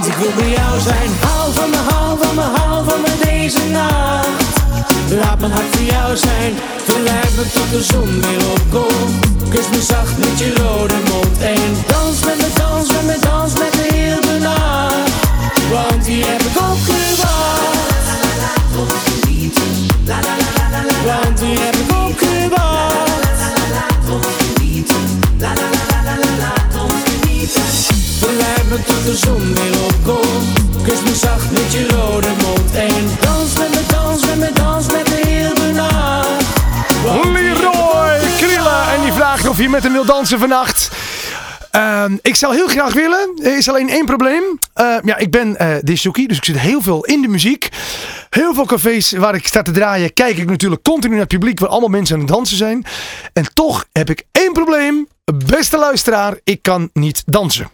[0.00, 1.10] Want ik wil bij jou zijn.
[1.20, 4.28] Hou van me, hou van me, hou van me deze nacht.
[5.10, 6.54] Laat mijn hart voor jou zijn.
[6.84, 9.48] Verleid me tot de zon weer opkomt.
[9.48, 11.38] Kus me zacht met je rode mond.
[11.40, 13.29] En dans met me, dans met me, dans
[29.10, 30.82] de zon weer opkomt.
[30.82, 32.74] Kus me zacht met je rode mond.
[32.74, 36.44] En dans met me, dans met me, dans met de nacht.
[37.06, 38.94] Heb ik Leroy Krille.
[38.94, 40.90] En die vraagt of je met hem wil dansen vannacht.
[41.70, 43.40] Ehm, ik zou heel graag willen.
[43.42, 44.42] Er is alleen één probleem.
[44.74, 47.68] Eh, ja, ik ben disjockey, dus ik zit heel veel in de muziek.
[48.30, 51.60] Heel veel cafés waar ik sta te draaien, kijk ik natuurlijk continu naar het publiek
[51.60, 52.84] waar allemaal mensen aan het dansen zijn.
[53.32, 55.08] En toch heb ik één probleem.
[55.46, 57.70] Beste luisteraar, ik kan niet dansen.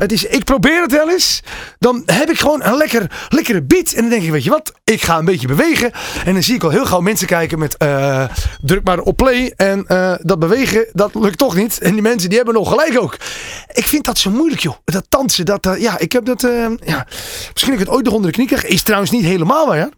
[0.00, 1.42] Het is, ik probeer het wel eens.
[1.78, 3.92] Dan heb ik gewoon een lekker, lekkere beat.
[3.92, 4.72] En dan denk ik, weet je wat?
[4.84, 5.92] Ik ga een beetje bewegen.
[6.24, 8.24] En dan zie ik al heel gauw mensen kijken met eh,
[8.60, 9.52] druk maar op play.
[9.56, 11.78] En eh, dat bewegen, dat lukt toch niet.
[11.78, 13.16] En die mensen die hebben nog gelijk ook.
[13.72, 14.74] Ik vind dat zo moeilijk joh.
[14.84, 16.40] Dat dansen, dat, eh, ja, ik heb dat,
[16.84, 17.06] ja.
[17.52, 18.64] Misschien heb ik het ooit nog onder de knie krijg.
[18.64, 19.88] Is trouwens niet helemaal waar, ja.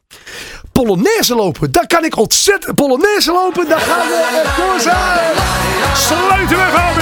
[0.73, 1.73] Polonaise lopen.
[1.73, 3.68] Daar kan ik ontzettend Polonaise lopen.
[3.68, 5.35] Daar gaan we echt door zijn.
[5.95, 6.93] Sluiten we gaan.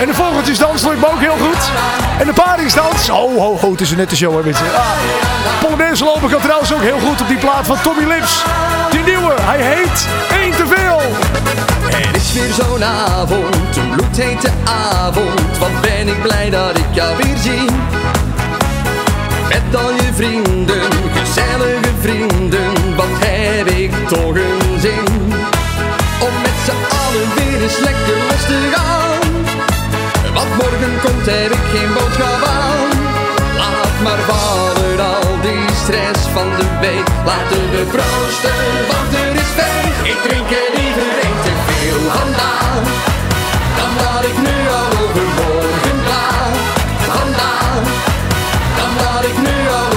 [0.00, 1.70] En de vogeltjesdans lukt me ook heel goed.
[2.18, 3.10] En de paringsdans.
[3.10, 4.66] Oh, ho, ho, het is een nette show hè mensen.
[5.60, 8.42] Polonaise lopen kan trouwens ook heel goed op die plaat van Tommy Lips.
[8.90, 10.06] Die nieuwe, hij heet
[10.42, 11.00] Eén te veel.
[11.90, 15.58] Er is weer zo'n avond, een bloedhete avond.
[15.58, 17.66] Wat ben ik blij dat ik jou weer zie.
[19.52, 22.96] Met al je vrienden, gezellige vrienden.
[22.96, 25.06] Wat heb ik toch een zin.
[26.26, 29.20] Om met z'n allen weer eens lekker los te gaan.
[30.34, 32.88] Wat morgen komt heb ik geen boodschap aan.
[33.60, 37.06] Laat maar vallen al die stress van de week.
[37.30, 40.00] Laten we proosten, want er is feest.
[40.12, 42.84] Ik drink er liever één te veel vandaag.
[43.78, 46.56] Dan dat ik nu al over morgen praat.
[47.08, 47.51] Vandaag.
[49.22, 49.91] Dat ik nu al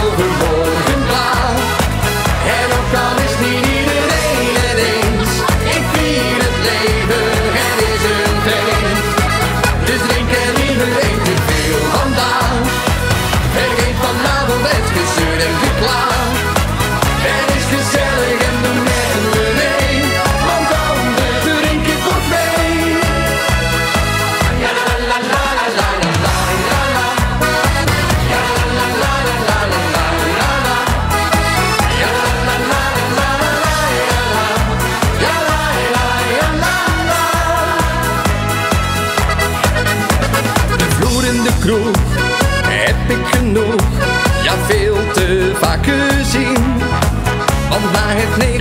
[48.07, 48.54] I think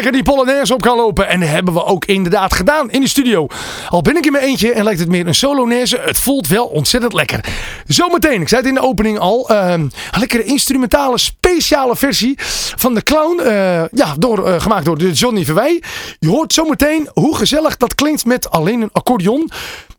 [0.00, 1.28] Lekker die Polonaise op kan lopen.
[1.28, 3.46] En dat hebben we ook inderdaad gedaan in de studio.
[3.88, 5.98] Al ben ik in mijn eentje en lijkt het meer een solonaise.
[6.00, 7.44] Het voelt wel ontzettend lekker.
[7.86, 12.34] Zometeen, ik zei het in de opening al, ehm, een lekkere instrumentale speciale versie
[12.76, 13.40] van de Clown.
[13.40, 15.82] eh, ja, door, eh, gemaakt door de Johnny Verwij.
[16.18, 19.50] Je hoort zometeen hoe gezellig dat klinkt met alleen een accordeon.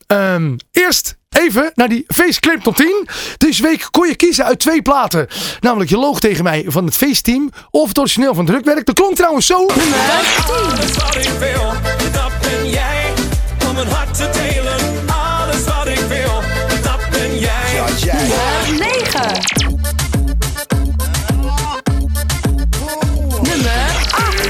[0.08, 3.08] Ehm, eerst even naar die feestclip tot 10.
[3.38, 5.28] Deze week kon je kiezen uit twee platen.
[5.60, 8.86] Namelijk Je loog tegen mij van het feestteam of het origineel van Drukwerk.
[8.86, 9.66] Dat klonk trouwens zo.
[9.66, 11.74] Alles wat ik wil,
[12.12, 13.14] dat ben jij.
[13.70, 14.80] Om een hart te delen.
[15.08, 16.42] Alles wat ik wil,
[16.84, 17.84] dat ben jij.
[18.68, 19.22] Nummer 9.
[23.42, 23.72] Nummer
[24.12, 24.50] 8.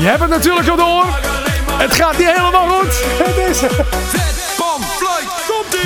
[0.00, 1.31] Je hebt het natuurlijk al door.
[1.82, 3.02] Het gaat niet helemaal goed.
[3.04, 3.62] Het is...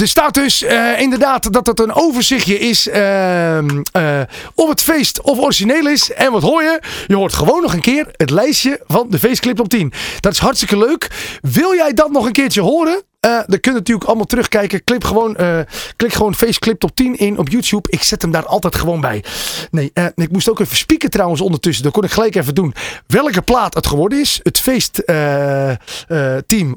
[0.01, 3.59] Er staat dus eh, inderdaad dat het een overzichtje is eh,
[4.55, 6.12] of het feest of origineel is.
[6.12, 6.80] En wat hoor je?
[7.07, 9.92] Je hoort gewoon nog een keer het lijstje van de feestclip op 10.
[10.20, 11.11] Dat is hartstikke leuk.
[11.40, 13.03] Wil jij dat nog een keertje horen?
[13.21, 14.85] Eh, dan kun je natuurlijk allemaal terugkijken.
[14.85, 15.59] Klik gewoon, eh,
[15.97, 17.89] klik gewoon Faceclip top 10 in op YouTube.
[17.91, 19.25] Ik zet hem daar altijd gewoon bij.
[19.71, 21.85] Nee, eh, ik moest ook even spieken trouwens ondertussen.
[21.85, 22.75] Dat kon ik gelijk even doen.
[23.07, 24.41] Welke plaat het geworden is.
[24.43, 25.79] Het feestteam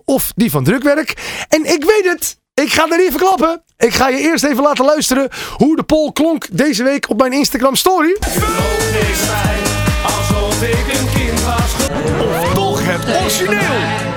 [0.05, 1.13] of die van Drukwerk.
[1.49, 2.37] En ik weet het.
[2.53, 3.63] Ik ga er niet verklappen.
[3.77, 7.33] Ik ga je eerst even laten luisteren hoe de poll klonk deze week op mijn
[7.33, 8.17] Instagram story.
[10.03, 11.73] Alsof ik een kind was.
[12.21, 14.08] Of toch het origineel.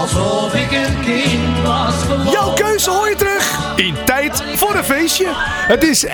[0.00, 1.94] Alsof ik een kind was
[2.32, 5.26] Jouw keuze hoor je terug in tijd voor een feestje.
[5.66, 6.08] Het is 41%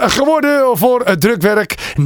[0.00, 1.74] geworden voor het drukwerk.
[1.98, 2.02] 59%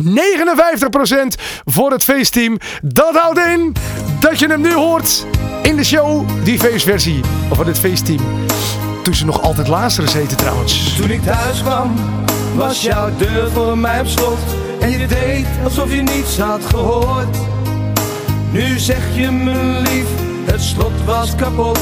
[1.65, 2.59] voor het feestteam.
[2.83, 3.75] Dat houdt in
[4.21, 5.27] dat je hem nu hoort
[5.63, 7.21] in de show, die feestversie
[7.53, 8.21] van het feestteam.
[9.03, 10.97] Toen ze nog altijd Lazarus heette trouwens.
[10.97, 11.95] Toen ik thuis kwam,
[12.55, 14.39] was jouw deur voor mij op slot.
[14.81, 17.37] En je deed alsof je niets had gehoord.
[18.57, 20.09] Nu zeg je me lief,
[20.45, 21.81] het slot was kapot.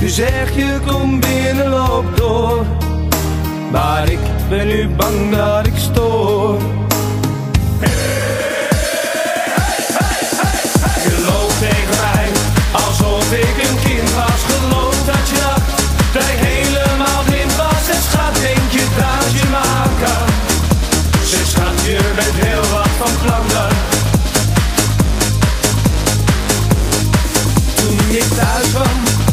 [0.00, 2.66] Nu zeg je kom binnen, loop door.
[3.70, 6.83] Maar ik ben nu bang dat ik stoor.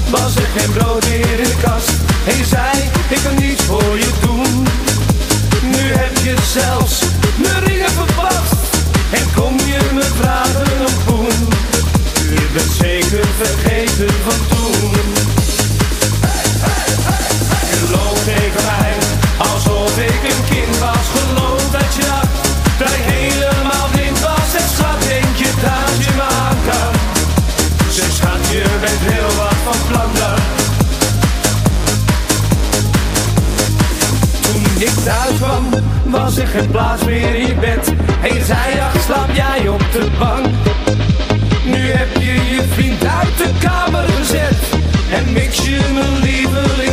[0.09, 1.89] Was er geen brood in de kast.
[2.25, 4.67] Je zei, ik kan niets voor je doen.
[5.61, 7.03] Nu heb je zelfs
[7.35, 8.53] mijn ringen verpast.
[9.11, 11.47] En kom je me vragen om poen.
[12.29, 15.20] Je bent zeker vergeten van toen.
[34.81, 35.69] Ik thuis kwam,
[36.05, 37.93] was er geen plaats meer in bed.
[38.21, 40.45] En zei, ach, slaap jij op de bank.
[41.65, 44.57] Nu heb je je vriend uit de kamer gezet.
[45.11, 46.90] En mix je mijn lievelingsdrank.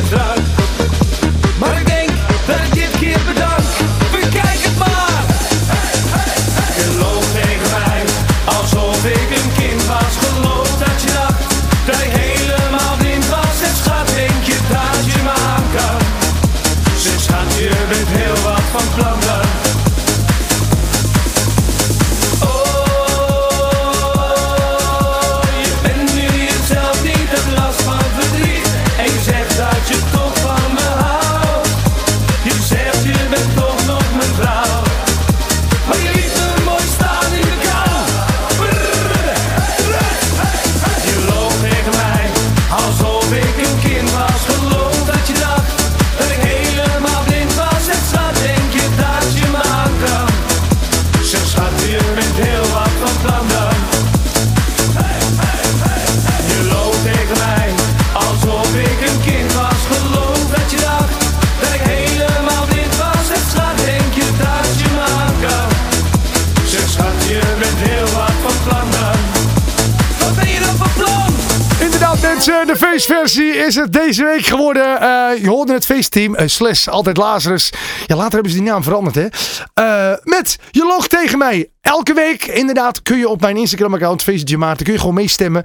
[72.98, 75.00] Feestversie is het deze week geworden.
[75.00, 77.72] Eh, je hoorde het feestteam, eh, slash altijd Lazarus.
[78.06, 79.26] Ja, later hebben ze die naam veranderd hè.
[79.74, 81.70] Eh, met Je loog tegen mij.
[81.80, 85.64] Elke week inderdaad kun je op mijn Instagram account Feestje Maarten kun je gewoon meestemmen.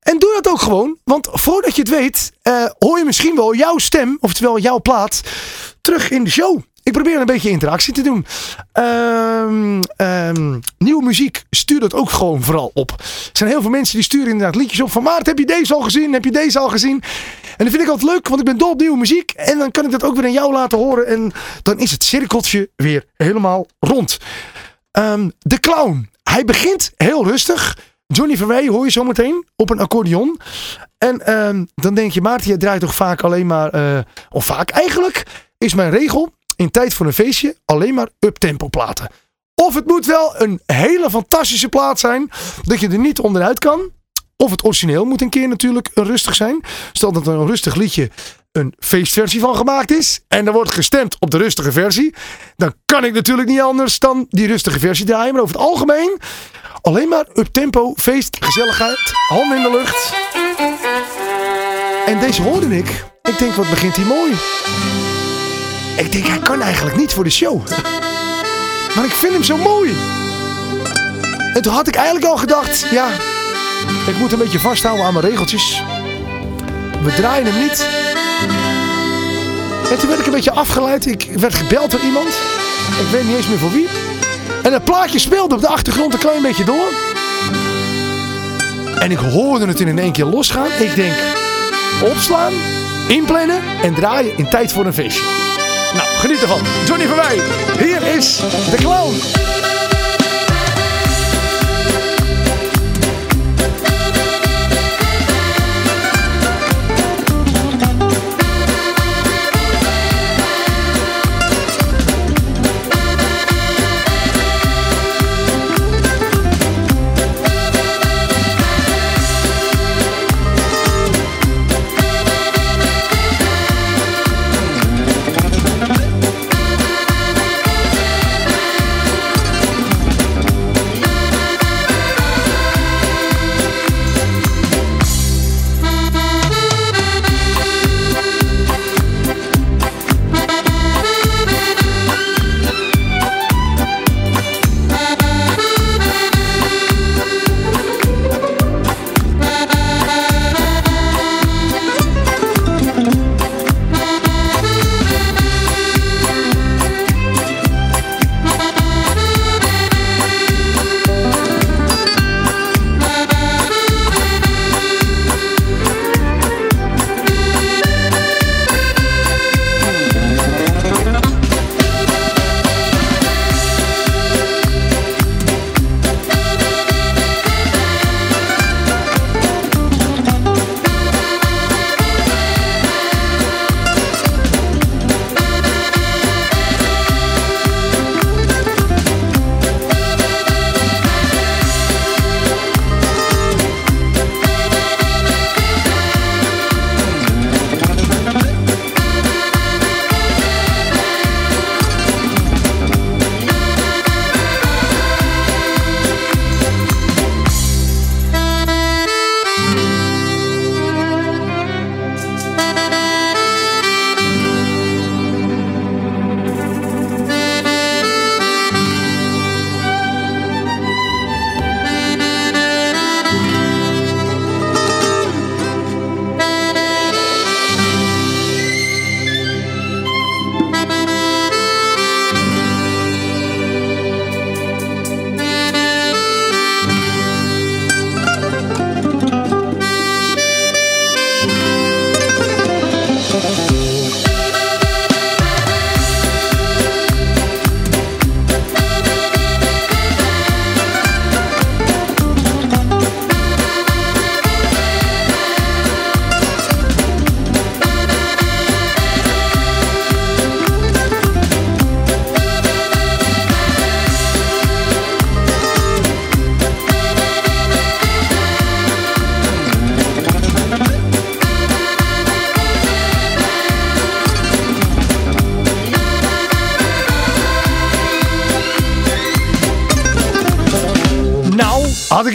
[0.00, 2.32] En doe dat ook gewoon, want voordat je het weet,
[2.78, 5.20] hoor je misschien wel jouw stem, oftewel jouw plaat,
[5.82, 6.60] terug in de show.
[6.82, 8.26] Ik probeer een beetje interactie te doen.
[8.72, 12.90] Ehm, ehm, nieuwe muziek, stuur dat ook gewoon vooral op.
[12.98, 15.74] Er zijn heel veel mensen die sturen inderdaad liedjes op van Maart, heb je deze
[15.74, 16.12] al gezien?
[16.12, 17.02] Heb je deze al gezien?
[17.56, 19.30] En dat vind ik altijd leuk, want ik ben dol op nieuwe muziek.
[19.30, 21.06] En dan kan ik dat ook weer aan jou laten horen.
[21.06, 24.18] En dan is het cirkeltje weer helemaal rond.
[24.90, 26.10] Ehm, de clown.
[26.22, 27.78] Hij begint heel rustig.
[28.06, 30.40] Johnny Verwey hoor je zo meteen op een accordeon.
[30.98, 33.70] En dan denk je, Maarten, je draait toch vaak alleen maar...
[33.70, 33.98] eh,
[34.30, 35.22] of vaak eigenlijk
[35.58, 36.32] is mijn regel
[36.62, 39.08] in tijd voor een feestje alleen maar uptempo platen.
[39.54, 42.30] Of het moet wel een hele fantastische plaat zijn,
[42.62, 43.90] dat je er niet onderuit kan.
[44.36, 46.60] Of het origineel moet een keer natuurlijk rustig zijn.
[46.92, 48.10] Stel dat er een rustig liedje
[48.52, 50.20] een feestversie van gemaakt is.
[50.28, 52.14] En er wordt gestemd op de rustige versie.
[52.56, 55.32] Dan kan ik natuurlijk niet anders dan die rustige versie draaien.
[55.32, 56.18] Maar over het algemeen
[56.80, 60.14] alleen maar uptempo, feest, gezelligheid, handen in de lucht.
[62.06, 63.04] En deze hoorde ik.
[63.22, 64.32] Ik denk, wat begint hij mooi.
[65.96, 67.68] Ik denk, hij kan eigenlijk niet voor de show.
[68.94, 69.96] Maar ik vind hem zo mooi.
[71.54, 73.08] En toen had ik eigenlijk al gedacht, ja,
[74.06, 75.82] ik moet een beetje vasthouden aan mijn regeltjes.
[77.02, 77.86] We draaien hem niet.
[79.90, 81.06] En toen werd ik een beetje afgeleid.
[81.06, 82.28] Ik werd gebeld door iemand.
[83.00, 83.88] Ik weet niet eens meer voor wie.
[84.62, 86.88] En het plaatje speelde op de achtergrond een klein beetje door.
[88.98, 90.72] En ik hoorde het in één keer losgaan.
[90.78, 91.14] Ik denk,
[92.02, 92.52] opslaan,
[93.08, 95.22] inplannen en draaien in tijd voor een feestje.
[95.94, 96.60] Nou, geniet ervan.
[96.84, 97.40] Johnny van Wij.
[97.78, 98.36] Hier is
[98.70, 99.81] de clown.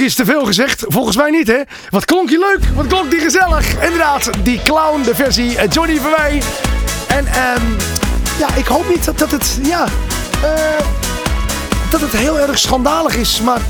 [0.08, 0.84] Iets te veel gezegd?
[0.88, 1.62] Volgens mij niet, hè?
[1.90, 2.60] Wat klonk die leuk?
[2.76, 3.84] Wat klonk die gezellig?
[3.84, 6.42] Inderdaad, die clown, de versie eh, Johnny Verwij.
[7.08, 7.62] En ehm,
[8.40, 9.86] ja, ik hoop niet dat, dat het, ja,
[10.44, 10.86] eh,
[11.90, 13.42] dat het heel erg schandalig is.
[13.42, 13.62] Maar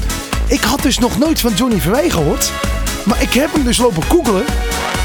[0.47, 2.51] ik had dus nog nooit van Johnny Verwij gehoord.
[3.03, 4.45] Maar ik heb hem dus lopen googelen.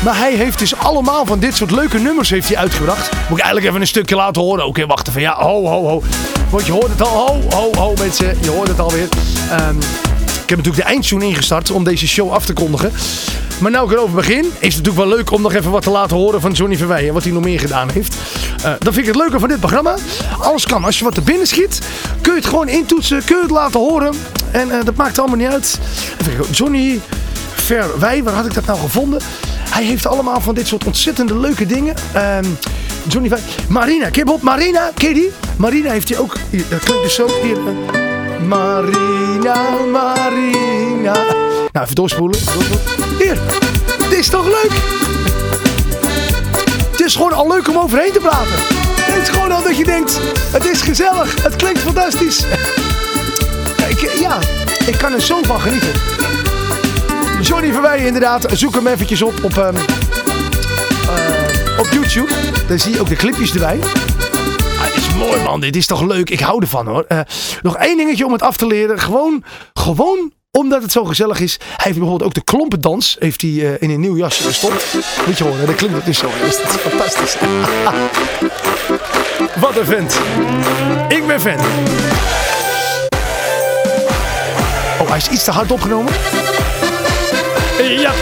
[0.04, 3.10] Maar hij heeft dus allemaal van dit soort leuke nummers heeft hij uitgebracht.
[3.12, 4.66] Moet ik eigenlijk even een stukje laten horen.
[4.66, 6.02] Oké, wachten van ja, ho, ho, ho.
[6.50, 7.08] Want je hoort het al.
[7.08, 8.38] Ho, ho, ho mensen.
[8.40, 9.08] Je hoort het alweer.
[9.50, 9.76] Ehm,
[10.42, 12.92] ik heb natuurlijk de eindtune ingestart om deze show af te kondigen.
[13.58, 15.90] Maar nou ik erover begin, is het natuurlijk wel leuk om nog even wat te
[15.90, 17.14] laten horen van Johnny Verweijen.
[17.14, 18.14] Wat hij nog meer gedaan heeft.
[18.56, 19.94] Eh, dan vind ik het leuke van dit programma.
[20.38, 20.84] Alles kan.
[20.84, 21.80] Als je wat er binnen schiet,
[22.20, 23.24] kun je het gewoon intoetsen.
[23.24, 24.14] Kun je het laten horen.
[24.50, 25.78] En eh, dat maakt allemaal niet uit.
[26.50, 27.00] Johnny
[27.54, 29.20] Verwij, waar had ik dat nou gevonden?
[29.70, 31.94] Hij heeft allemaal van dit soort ontzettende leuke dingen.
[32.12, 32.44] Ehm,
[33.08, 33.46] Johnny Verwij.
[33.68, 34.90] Marina, je op Marina?
[34.94, 35.30] Ken die?
[35.56, 36.36] Marina heeft hij ook.
[36.68, 37.26] Dat klinkt dus zo.
[37.42, 38.11] Hier, eh,
[38.46, 41.12] Marina, Marina.
[41.72, 42.38] Nou, even doorspoelen.
[43.18, 43.38] Hier,
[43.98, 44.70] dit is toch leuk?
[46.90, 48.54] Het is gewoon al leuk om overheen te praten.
[49.00, 50.20] Het is gewoon al dat je denkt,
[50.52, 52.44] het is gezellig, het klinkt fantastisch.
[54.20, 54.38] Ja,
[54.86, 55.92] ik, kan er zo van genieten.
[57.40, 62.32] Johnny Verweijen inderdaad, zoek hem eventjes op op, ehm, eh, op YouTube.
[62.68, 63.80] Dan zie je ook de clipjes erbij.
[65.26, 66.30] Mooi man, dit is toch leuk.
[66.30, 67.04] Ik hou ervan hoor.
[67.08, 67.20] Eh,
[67.62, 68.98] nog één dingetje om het af te leren.
[68.98, 71.56] Gewoon, gewoon omdat het zo gezellig is.
[71.60, 74.96] Hij heeft bijvoorbeeld ook de klompendans heeft hij, eh, in een nieuw jasje gestopt.
[75.26, 76.30] Moet je horen, dat klinkt het dus zo.
[76.40, 77.36] Dat is fantastisch.
[79.64, 80.20] Wat een vent.
[81.08, 81.58] Ik ben fan.
[85.00, 86.12] Oh, hij is iets te hard opgenomen.
[87.78, 88.12] Ja,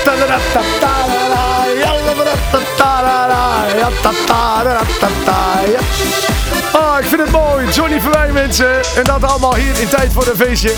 [6.73, 7.67] Ah, ik vind het mooi.
[7.69, 8.75] Johnny Verwij, mensen.
[8.97, 10.73] En dat allemaal hier in Tijd voor een Feestje.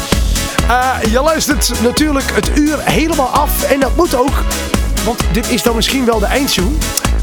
[0.68, 3.70] Eh, je luistert natuurlijk het uur helemaal af.
[3.70, 4.42] En dat moet ook.
[5.04, 6.76] Want dit is dan misschien wel de eindtune.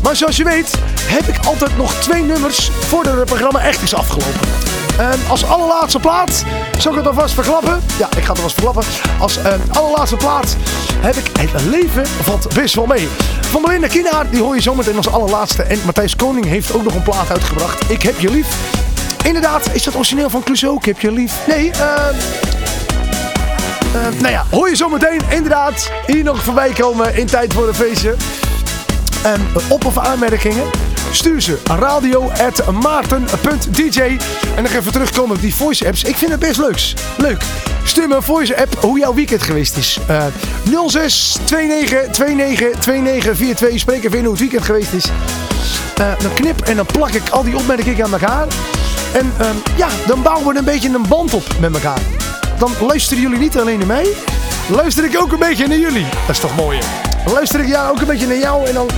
[0.03, 3.93] Maar zoals je weet heb ik altijd nog twee nummers voordat het programma echt is
[3.93, 4.47] afgelopen.
[4.97, 6.43] En als allerlaatste plaat,
[6.77, 7.81] zal ik het alvast verklappen?
[7.97, 8.83] Ja, ik ga het alvast verklappen.
[9.19, 10.55] Als eh, allerlaatste plaat
[10.99, 12.03] heb ik Het leven
[12.53, 13.07] best wel mee.
[13.49, 15.63] Van Belinda Kinaar, die hoor je zometeen als allerlaatste.
[15.63, 17.89] En Matthijs Koning heeft ook nog een plaat uitgebracht.
[17.89, 18.47] Ik heb je lief.
[19.23, 20.77] Inderdaad, is dat origineel van Clouseau?
[20.77, 21.33] Ik heb je lief.
[21.47, 21.79] Nee, eh...
[23.95, 27.73] Uh, nou ja, hoor je zometeen inderdaad hier nog voorbij komen in tijd voor een
[27.75, 28.15] feestje.
[29.25, 29.31] Uh,
[29.69, 30.63] op- of aanmerkingen,
[31.11, 33.99] stuur ze aan radio.maarten.dj
[34.55, 36.03] En nog even terugkomen op die voice apps.
[36.03, 36.93] Ik vind het best leuks.
[37.17, 37.41] Leuk.
[37.83, 39.99] Stuur me een voice app hoe jouw weekend geweest is.
[40.09, 40.25] Uh,
[40.87, 43.79] 06 29 29 29 42.
[43.79, 45.05] Spreek even in hoe het weekend geweest is.
[45.05, 45.11] Uh,
[46.19, 48.47] dan knip en dan plak ik al die opmerkingen aan elkaar.
[49.13, 52.01] En uh, ja, dan bouwen we een beetje een band op met elkaar
[52.59, 54.13] dan luisteren jullie niet alleen naar mij.
[54.69, 56.03] Luister ik ook een beetje naar jullie.
[56.03, 56.85] Dat is toch mooi, hè?
[57.23, 58.89] Dan luister ik ja, ook een beetje naar jou en dan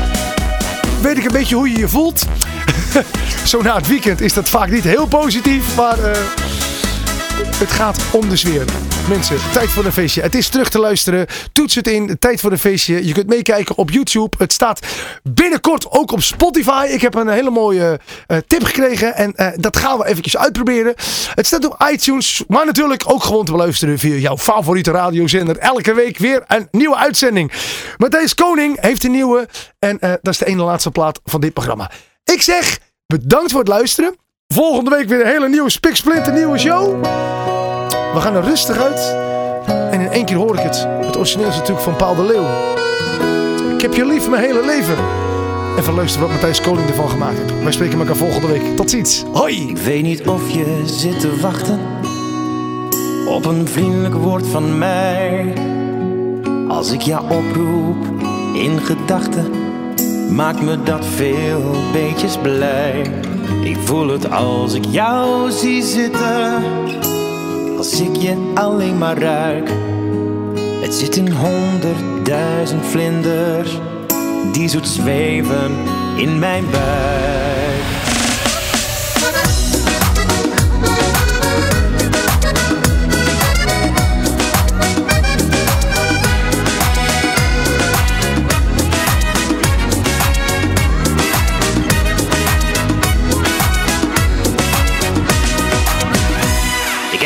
[1.01, 2.25] weet ik een beetje hoe je je voelt.
[3.45, 6.11] Zo na het weekend is dat vaak niet heel positief, maar uh,
[7.45, 8.65] het gaat om de sfeer.
[9.09, 10.21] Mensen, tijd voor een feestje.
[10.21, 11.27] Het is terug te luisteren.
[11.53, 12.19] Toets het in.
[12.19, 13.07] Tijd voor een feestje.
[13.07, 14.37] Je kunt meekijken op YouTube.
[14.37, 14.87] Het staat
[15.23, 16.87] binnenkort ook op Spotify.
[16.89, 19.15] Ik heb een hele mooie uh, tip gekregen.
[19.15, 20.93] En uh, dat gaan we eventjes uitproberen.
[21.35, 22.43] Het staat op iTunes.
[22.47, 25.57] Maar natuurlijk ook gewoon te beluisteren via jouw favoriete radiozender.
[25.57, 27.51] Elke week weer een nieuwe uitzending.
[27.97, 29.47] Matthijs Koning heeft een nieuwe.
[29.79, 31.91] En uh, dat is de ene laatste plaat van dit programma.
[32.23, 34.15] Ik zeg bedankt voor het luisteren.
[34.53, 37.03] Volgende week weer een hele nieuwe spiksplinter nieuwe show.
[38.13, 39.15] We gaan er rustig uit.
[39.91, 40.87] En in één keer hoor ik het.
[41.05, 42.45] Het origineel is natuurlijk van Paul de Leeuw.
[43.75, 44.95] Ik heb je lief mijn hele leven.
[45.77, 47.63] Even luisteren wat Matthijs Koning ervan gemaakt heeft.
[47.63, 48.75] Wij spreken elkaar volgende week.
[48.75, 49.23] Tot ziens.
[49.33, 49.69] Hoi.
[49.69, 51.79] Ik weet niet of je zit te wachten
[53.27, 55.53] op een vriendelijk woord van mij.
[56.67, 58.05] Als ik jou oproep
[58.53, 59.70] in gedachten,
[60.31, 63.01] maakt me dat veel beetjes blij.
[63.63, 66.63] Ik voel het als ik jou zie zitten
[67.77, 69.69] als ik je alleen maar ruik.
[70.81, 73.79] Het zit in honderdduizend vlinders
[74.51, 75.71] die zoet zweven
[76.15, 77.70] in mijn buik.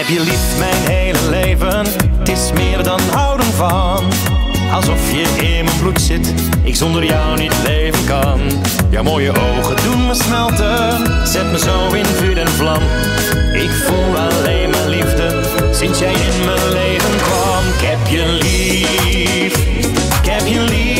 [0.07, 1.85] heb je lief mijn hele leven,
[2.17, 4.03] het is meer dan houden van.
[4.73, 6.33] Alsof je in mijn bloed zit,
[6.63, 8.39] ik zonder jou niet leven kan.
[8.89, 12.81] Jouw mooie ogen doen me smelten, zet me zo in vuur en vlam.
[13.53, 15.41] Ik voel alleen mijn liefde,
[15.71, 17.63] sinds jij in mijn leven kwam.
[17.77, 19.57] Ik heb je lief,
[20.21, 20.94] ik heb je lief.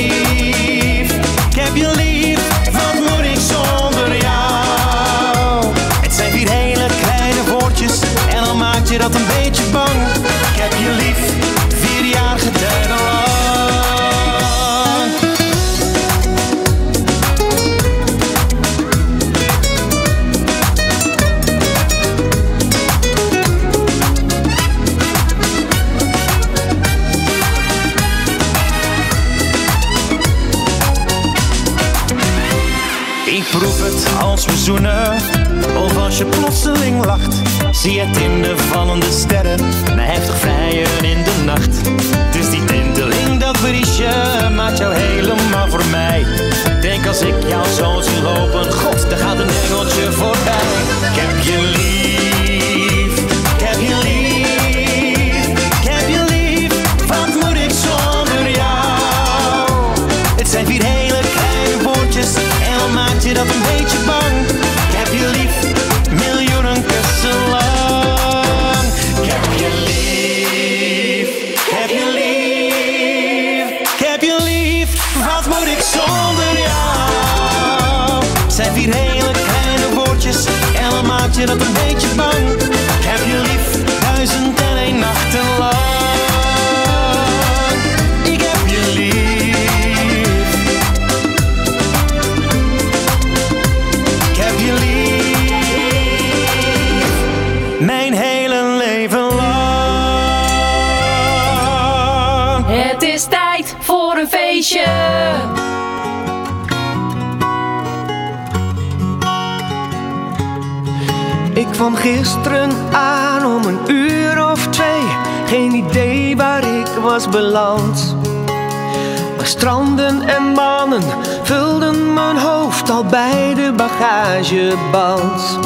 [119.46, 121.04] Stranden en mannen
[121.44, 125.60] vulden mijn hoofd al bij de bagageband.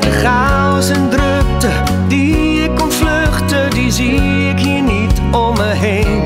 [0.00, 1.68] De chaos en drukte
[2.08, 6.22] die ik kon vluchten, die zie ik hier niet om me heen.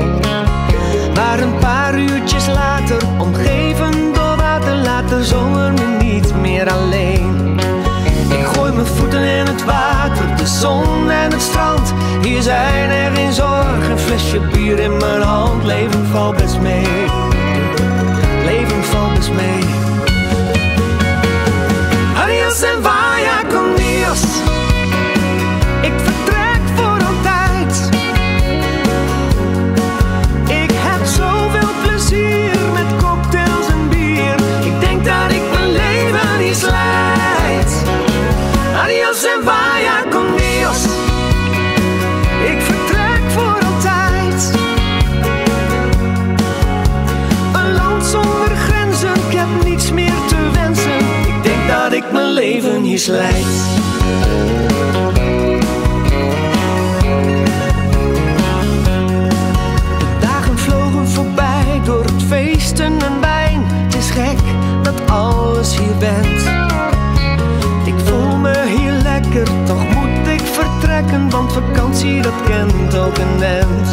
[1.15, 7.59] Maar een paar uurtjes later, omgeven door water, laat de zomer me niet meer alleen.
[8.29, 11.93] Ik gooi mijn voeten in het water, de zon en het strand.
[12.27, 15.63] Hier zijn er geen zorgen, een flesje bier in mijn hand.
[15.63, 16.87] Leven valt best mee,
[18.45, 19.63] leven valt best mee.
[22.15, 22.81] Adios en
[52.97, 53.05] De
[60.19, 63.63] dagen vlogen voorbij door het feesten en wijn.
[63.65, 64.37] Het is gek
[64.83, 66.41] dat alles hier bent.
[67.85, 73.39] Ik voel me hier lekker, toch moet ik vertrekken, want vakantie dat kent ook een
[73.39, 73.89] mens.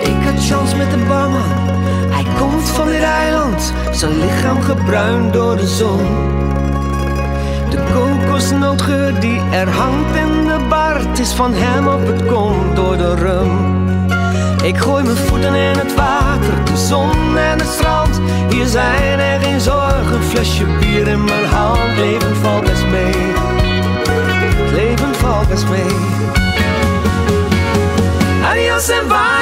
[0.00, 1.52] Ik had chance met de barman,
[2.10, 6.00] hij komt van dit eiland, zijn lichaam gebruind door de zon.
[8.42, 12.76] De kokosnootgeur die er hangt in de bar, het is van hem op het komt
[12.76, 13.50] door de rum.
[14.62, 18.20] Ik gooi mijn voeten in het water, de zon en het strand.
[18.50, 21.96] Hier zijn er geen zorgen, een flesje bier in mijn hand.
[21.96, 23.14] Leven valt best mee,
[24.62, 25.96] het leven valt best mee.
[28.44, 29.41] Adios en vaya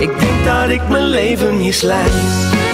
[0.00, 2.69] Ik denk dat ik mijn leven hier.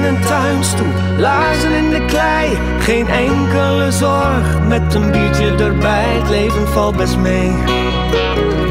[0.00, 2.58] In een tuinstoel, laarzen in de klei.
[2.78, 6.04] Geen enkele zorg, met een biertje erbij.
[6.04, 7.50] Het leven valt best mee.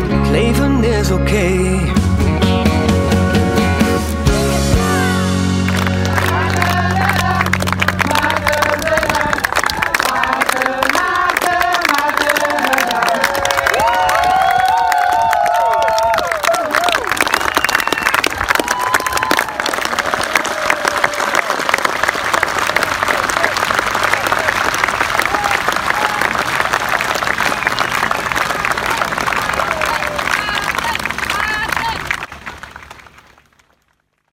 [0.10, 1.98] Het leven is oké.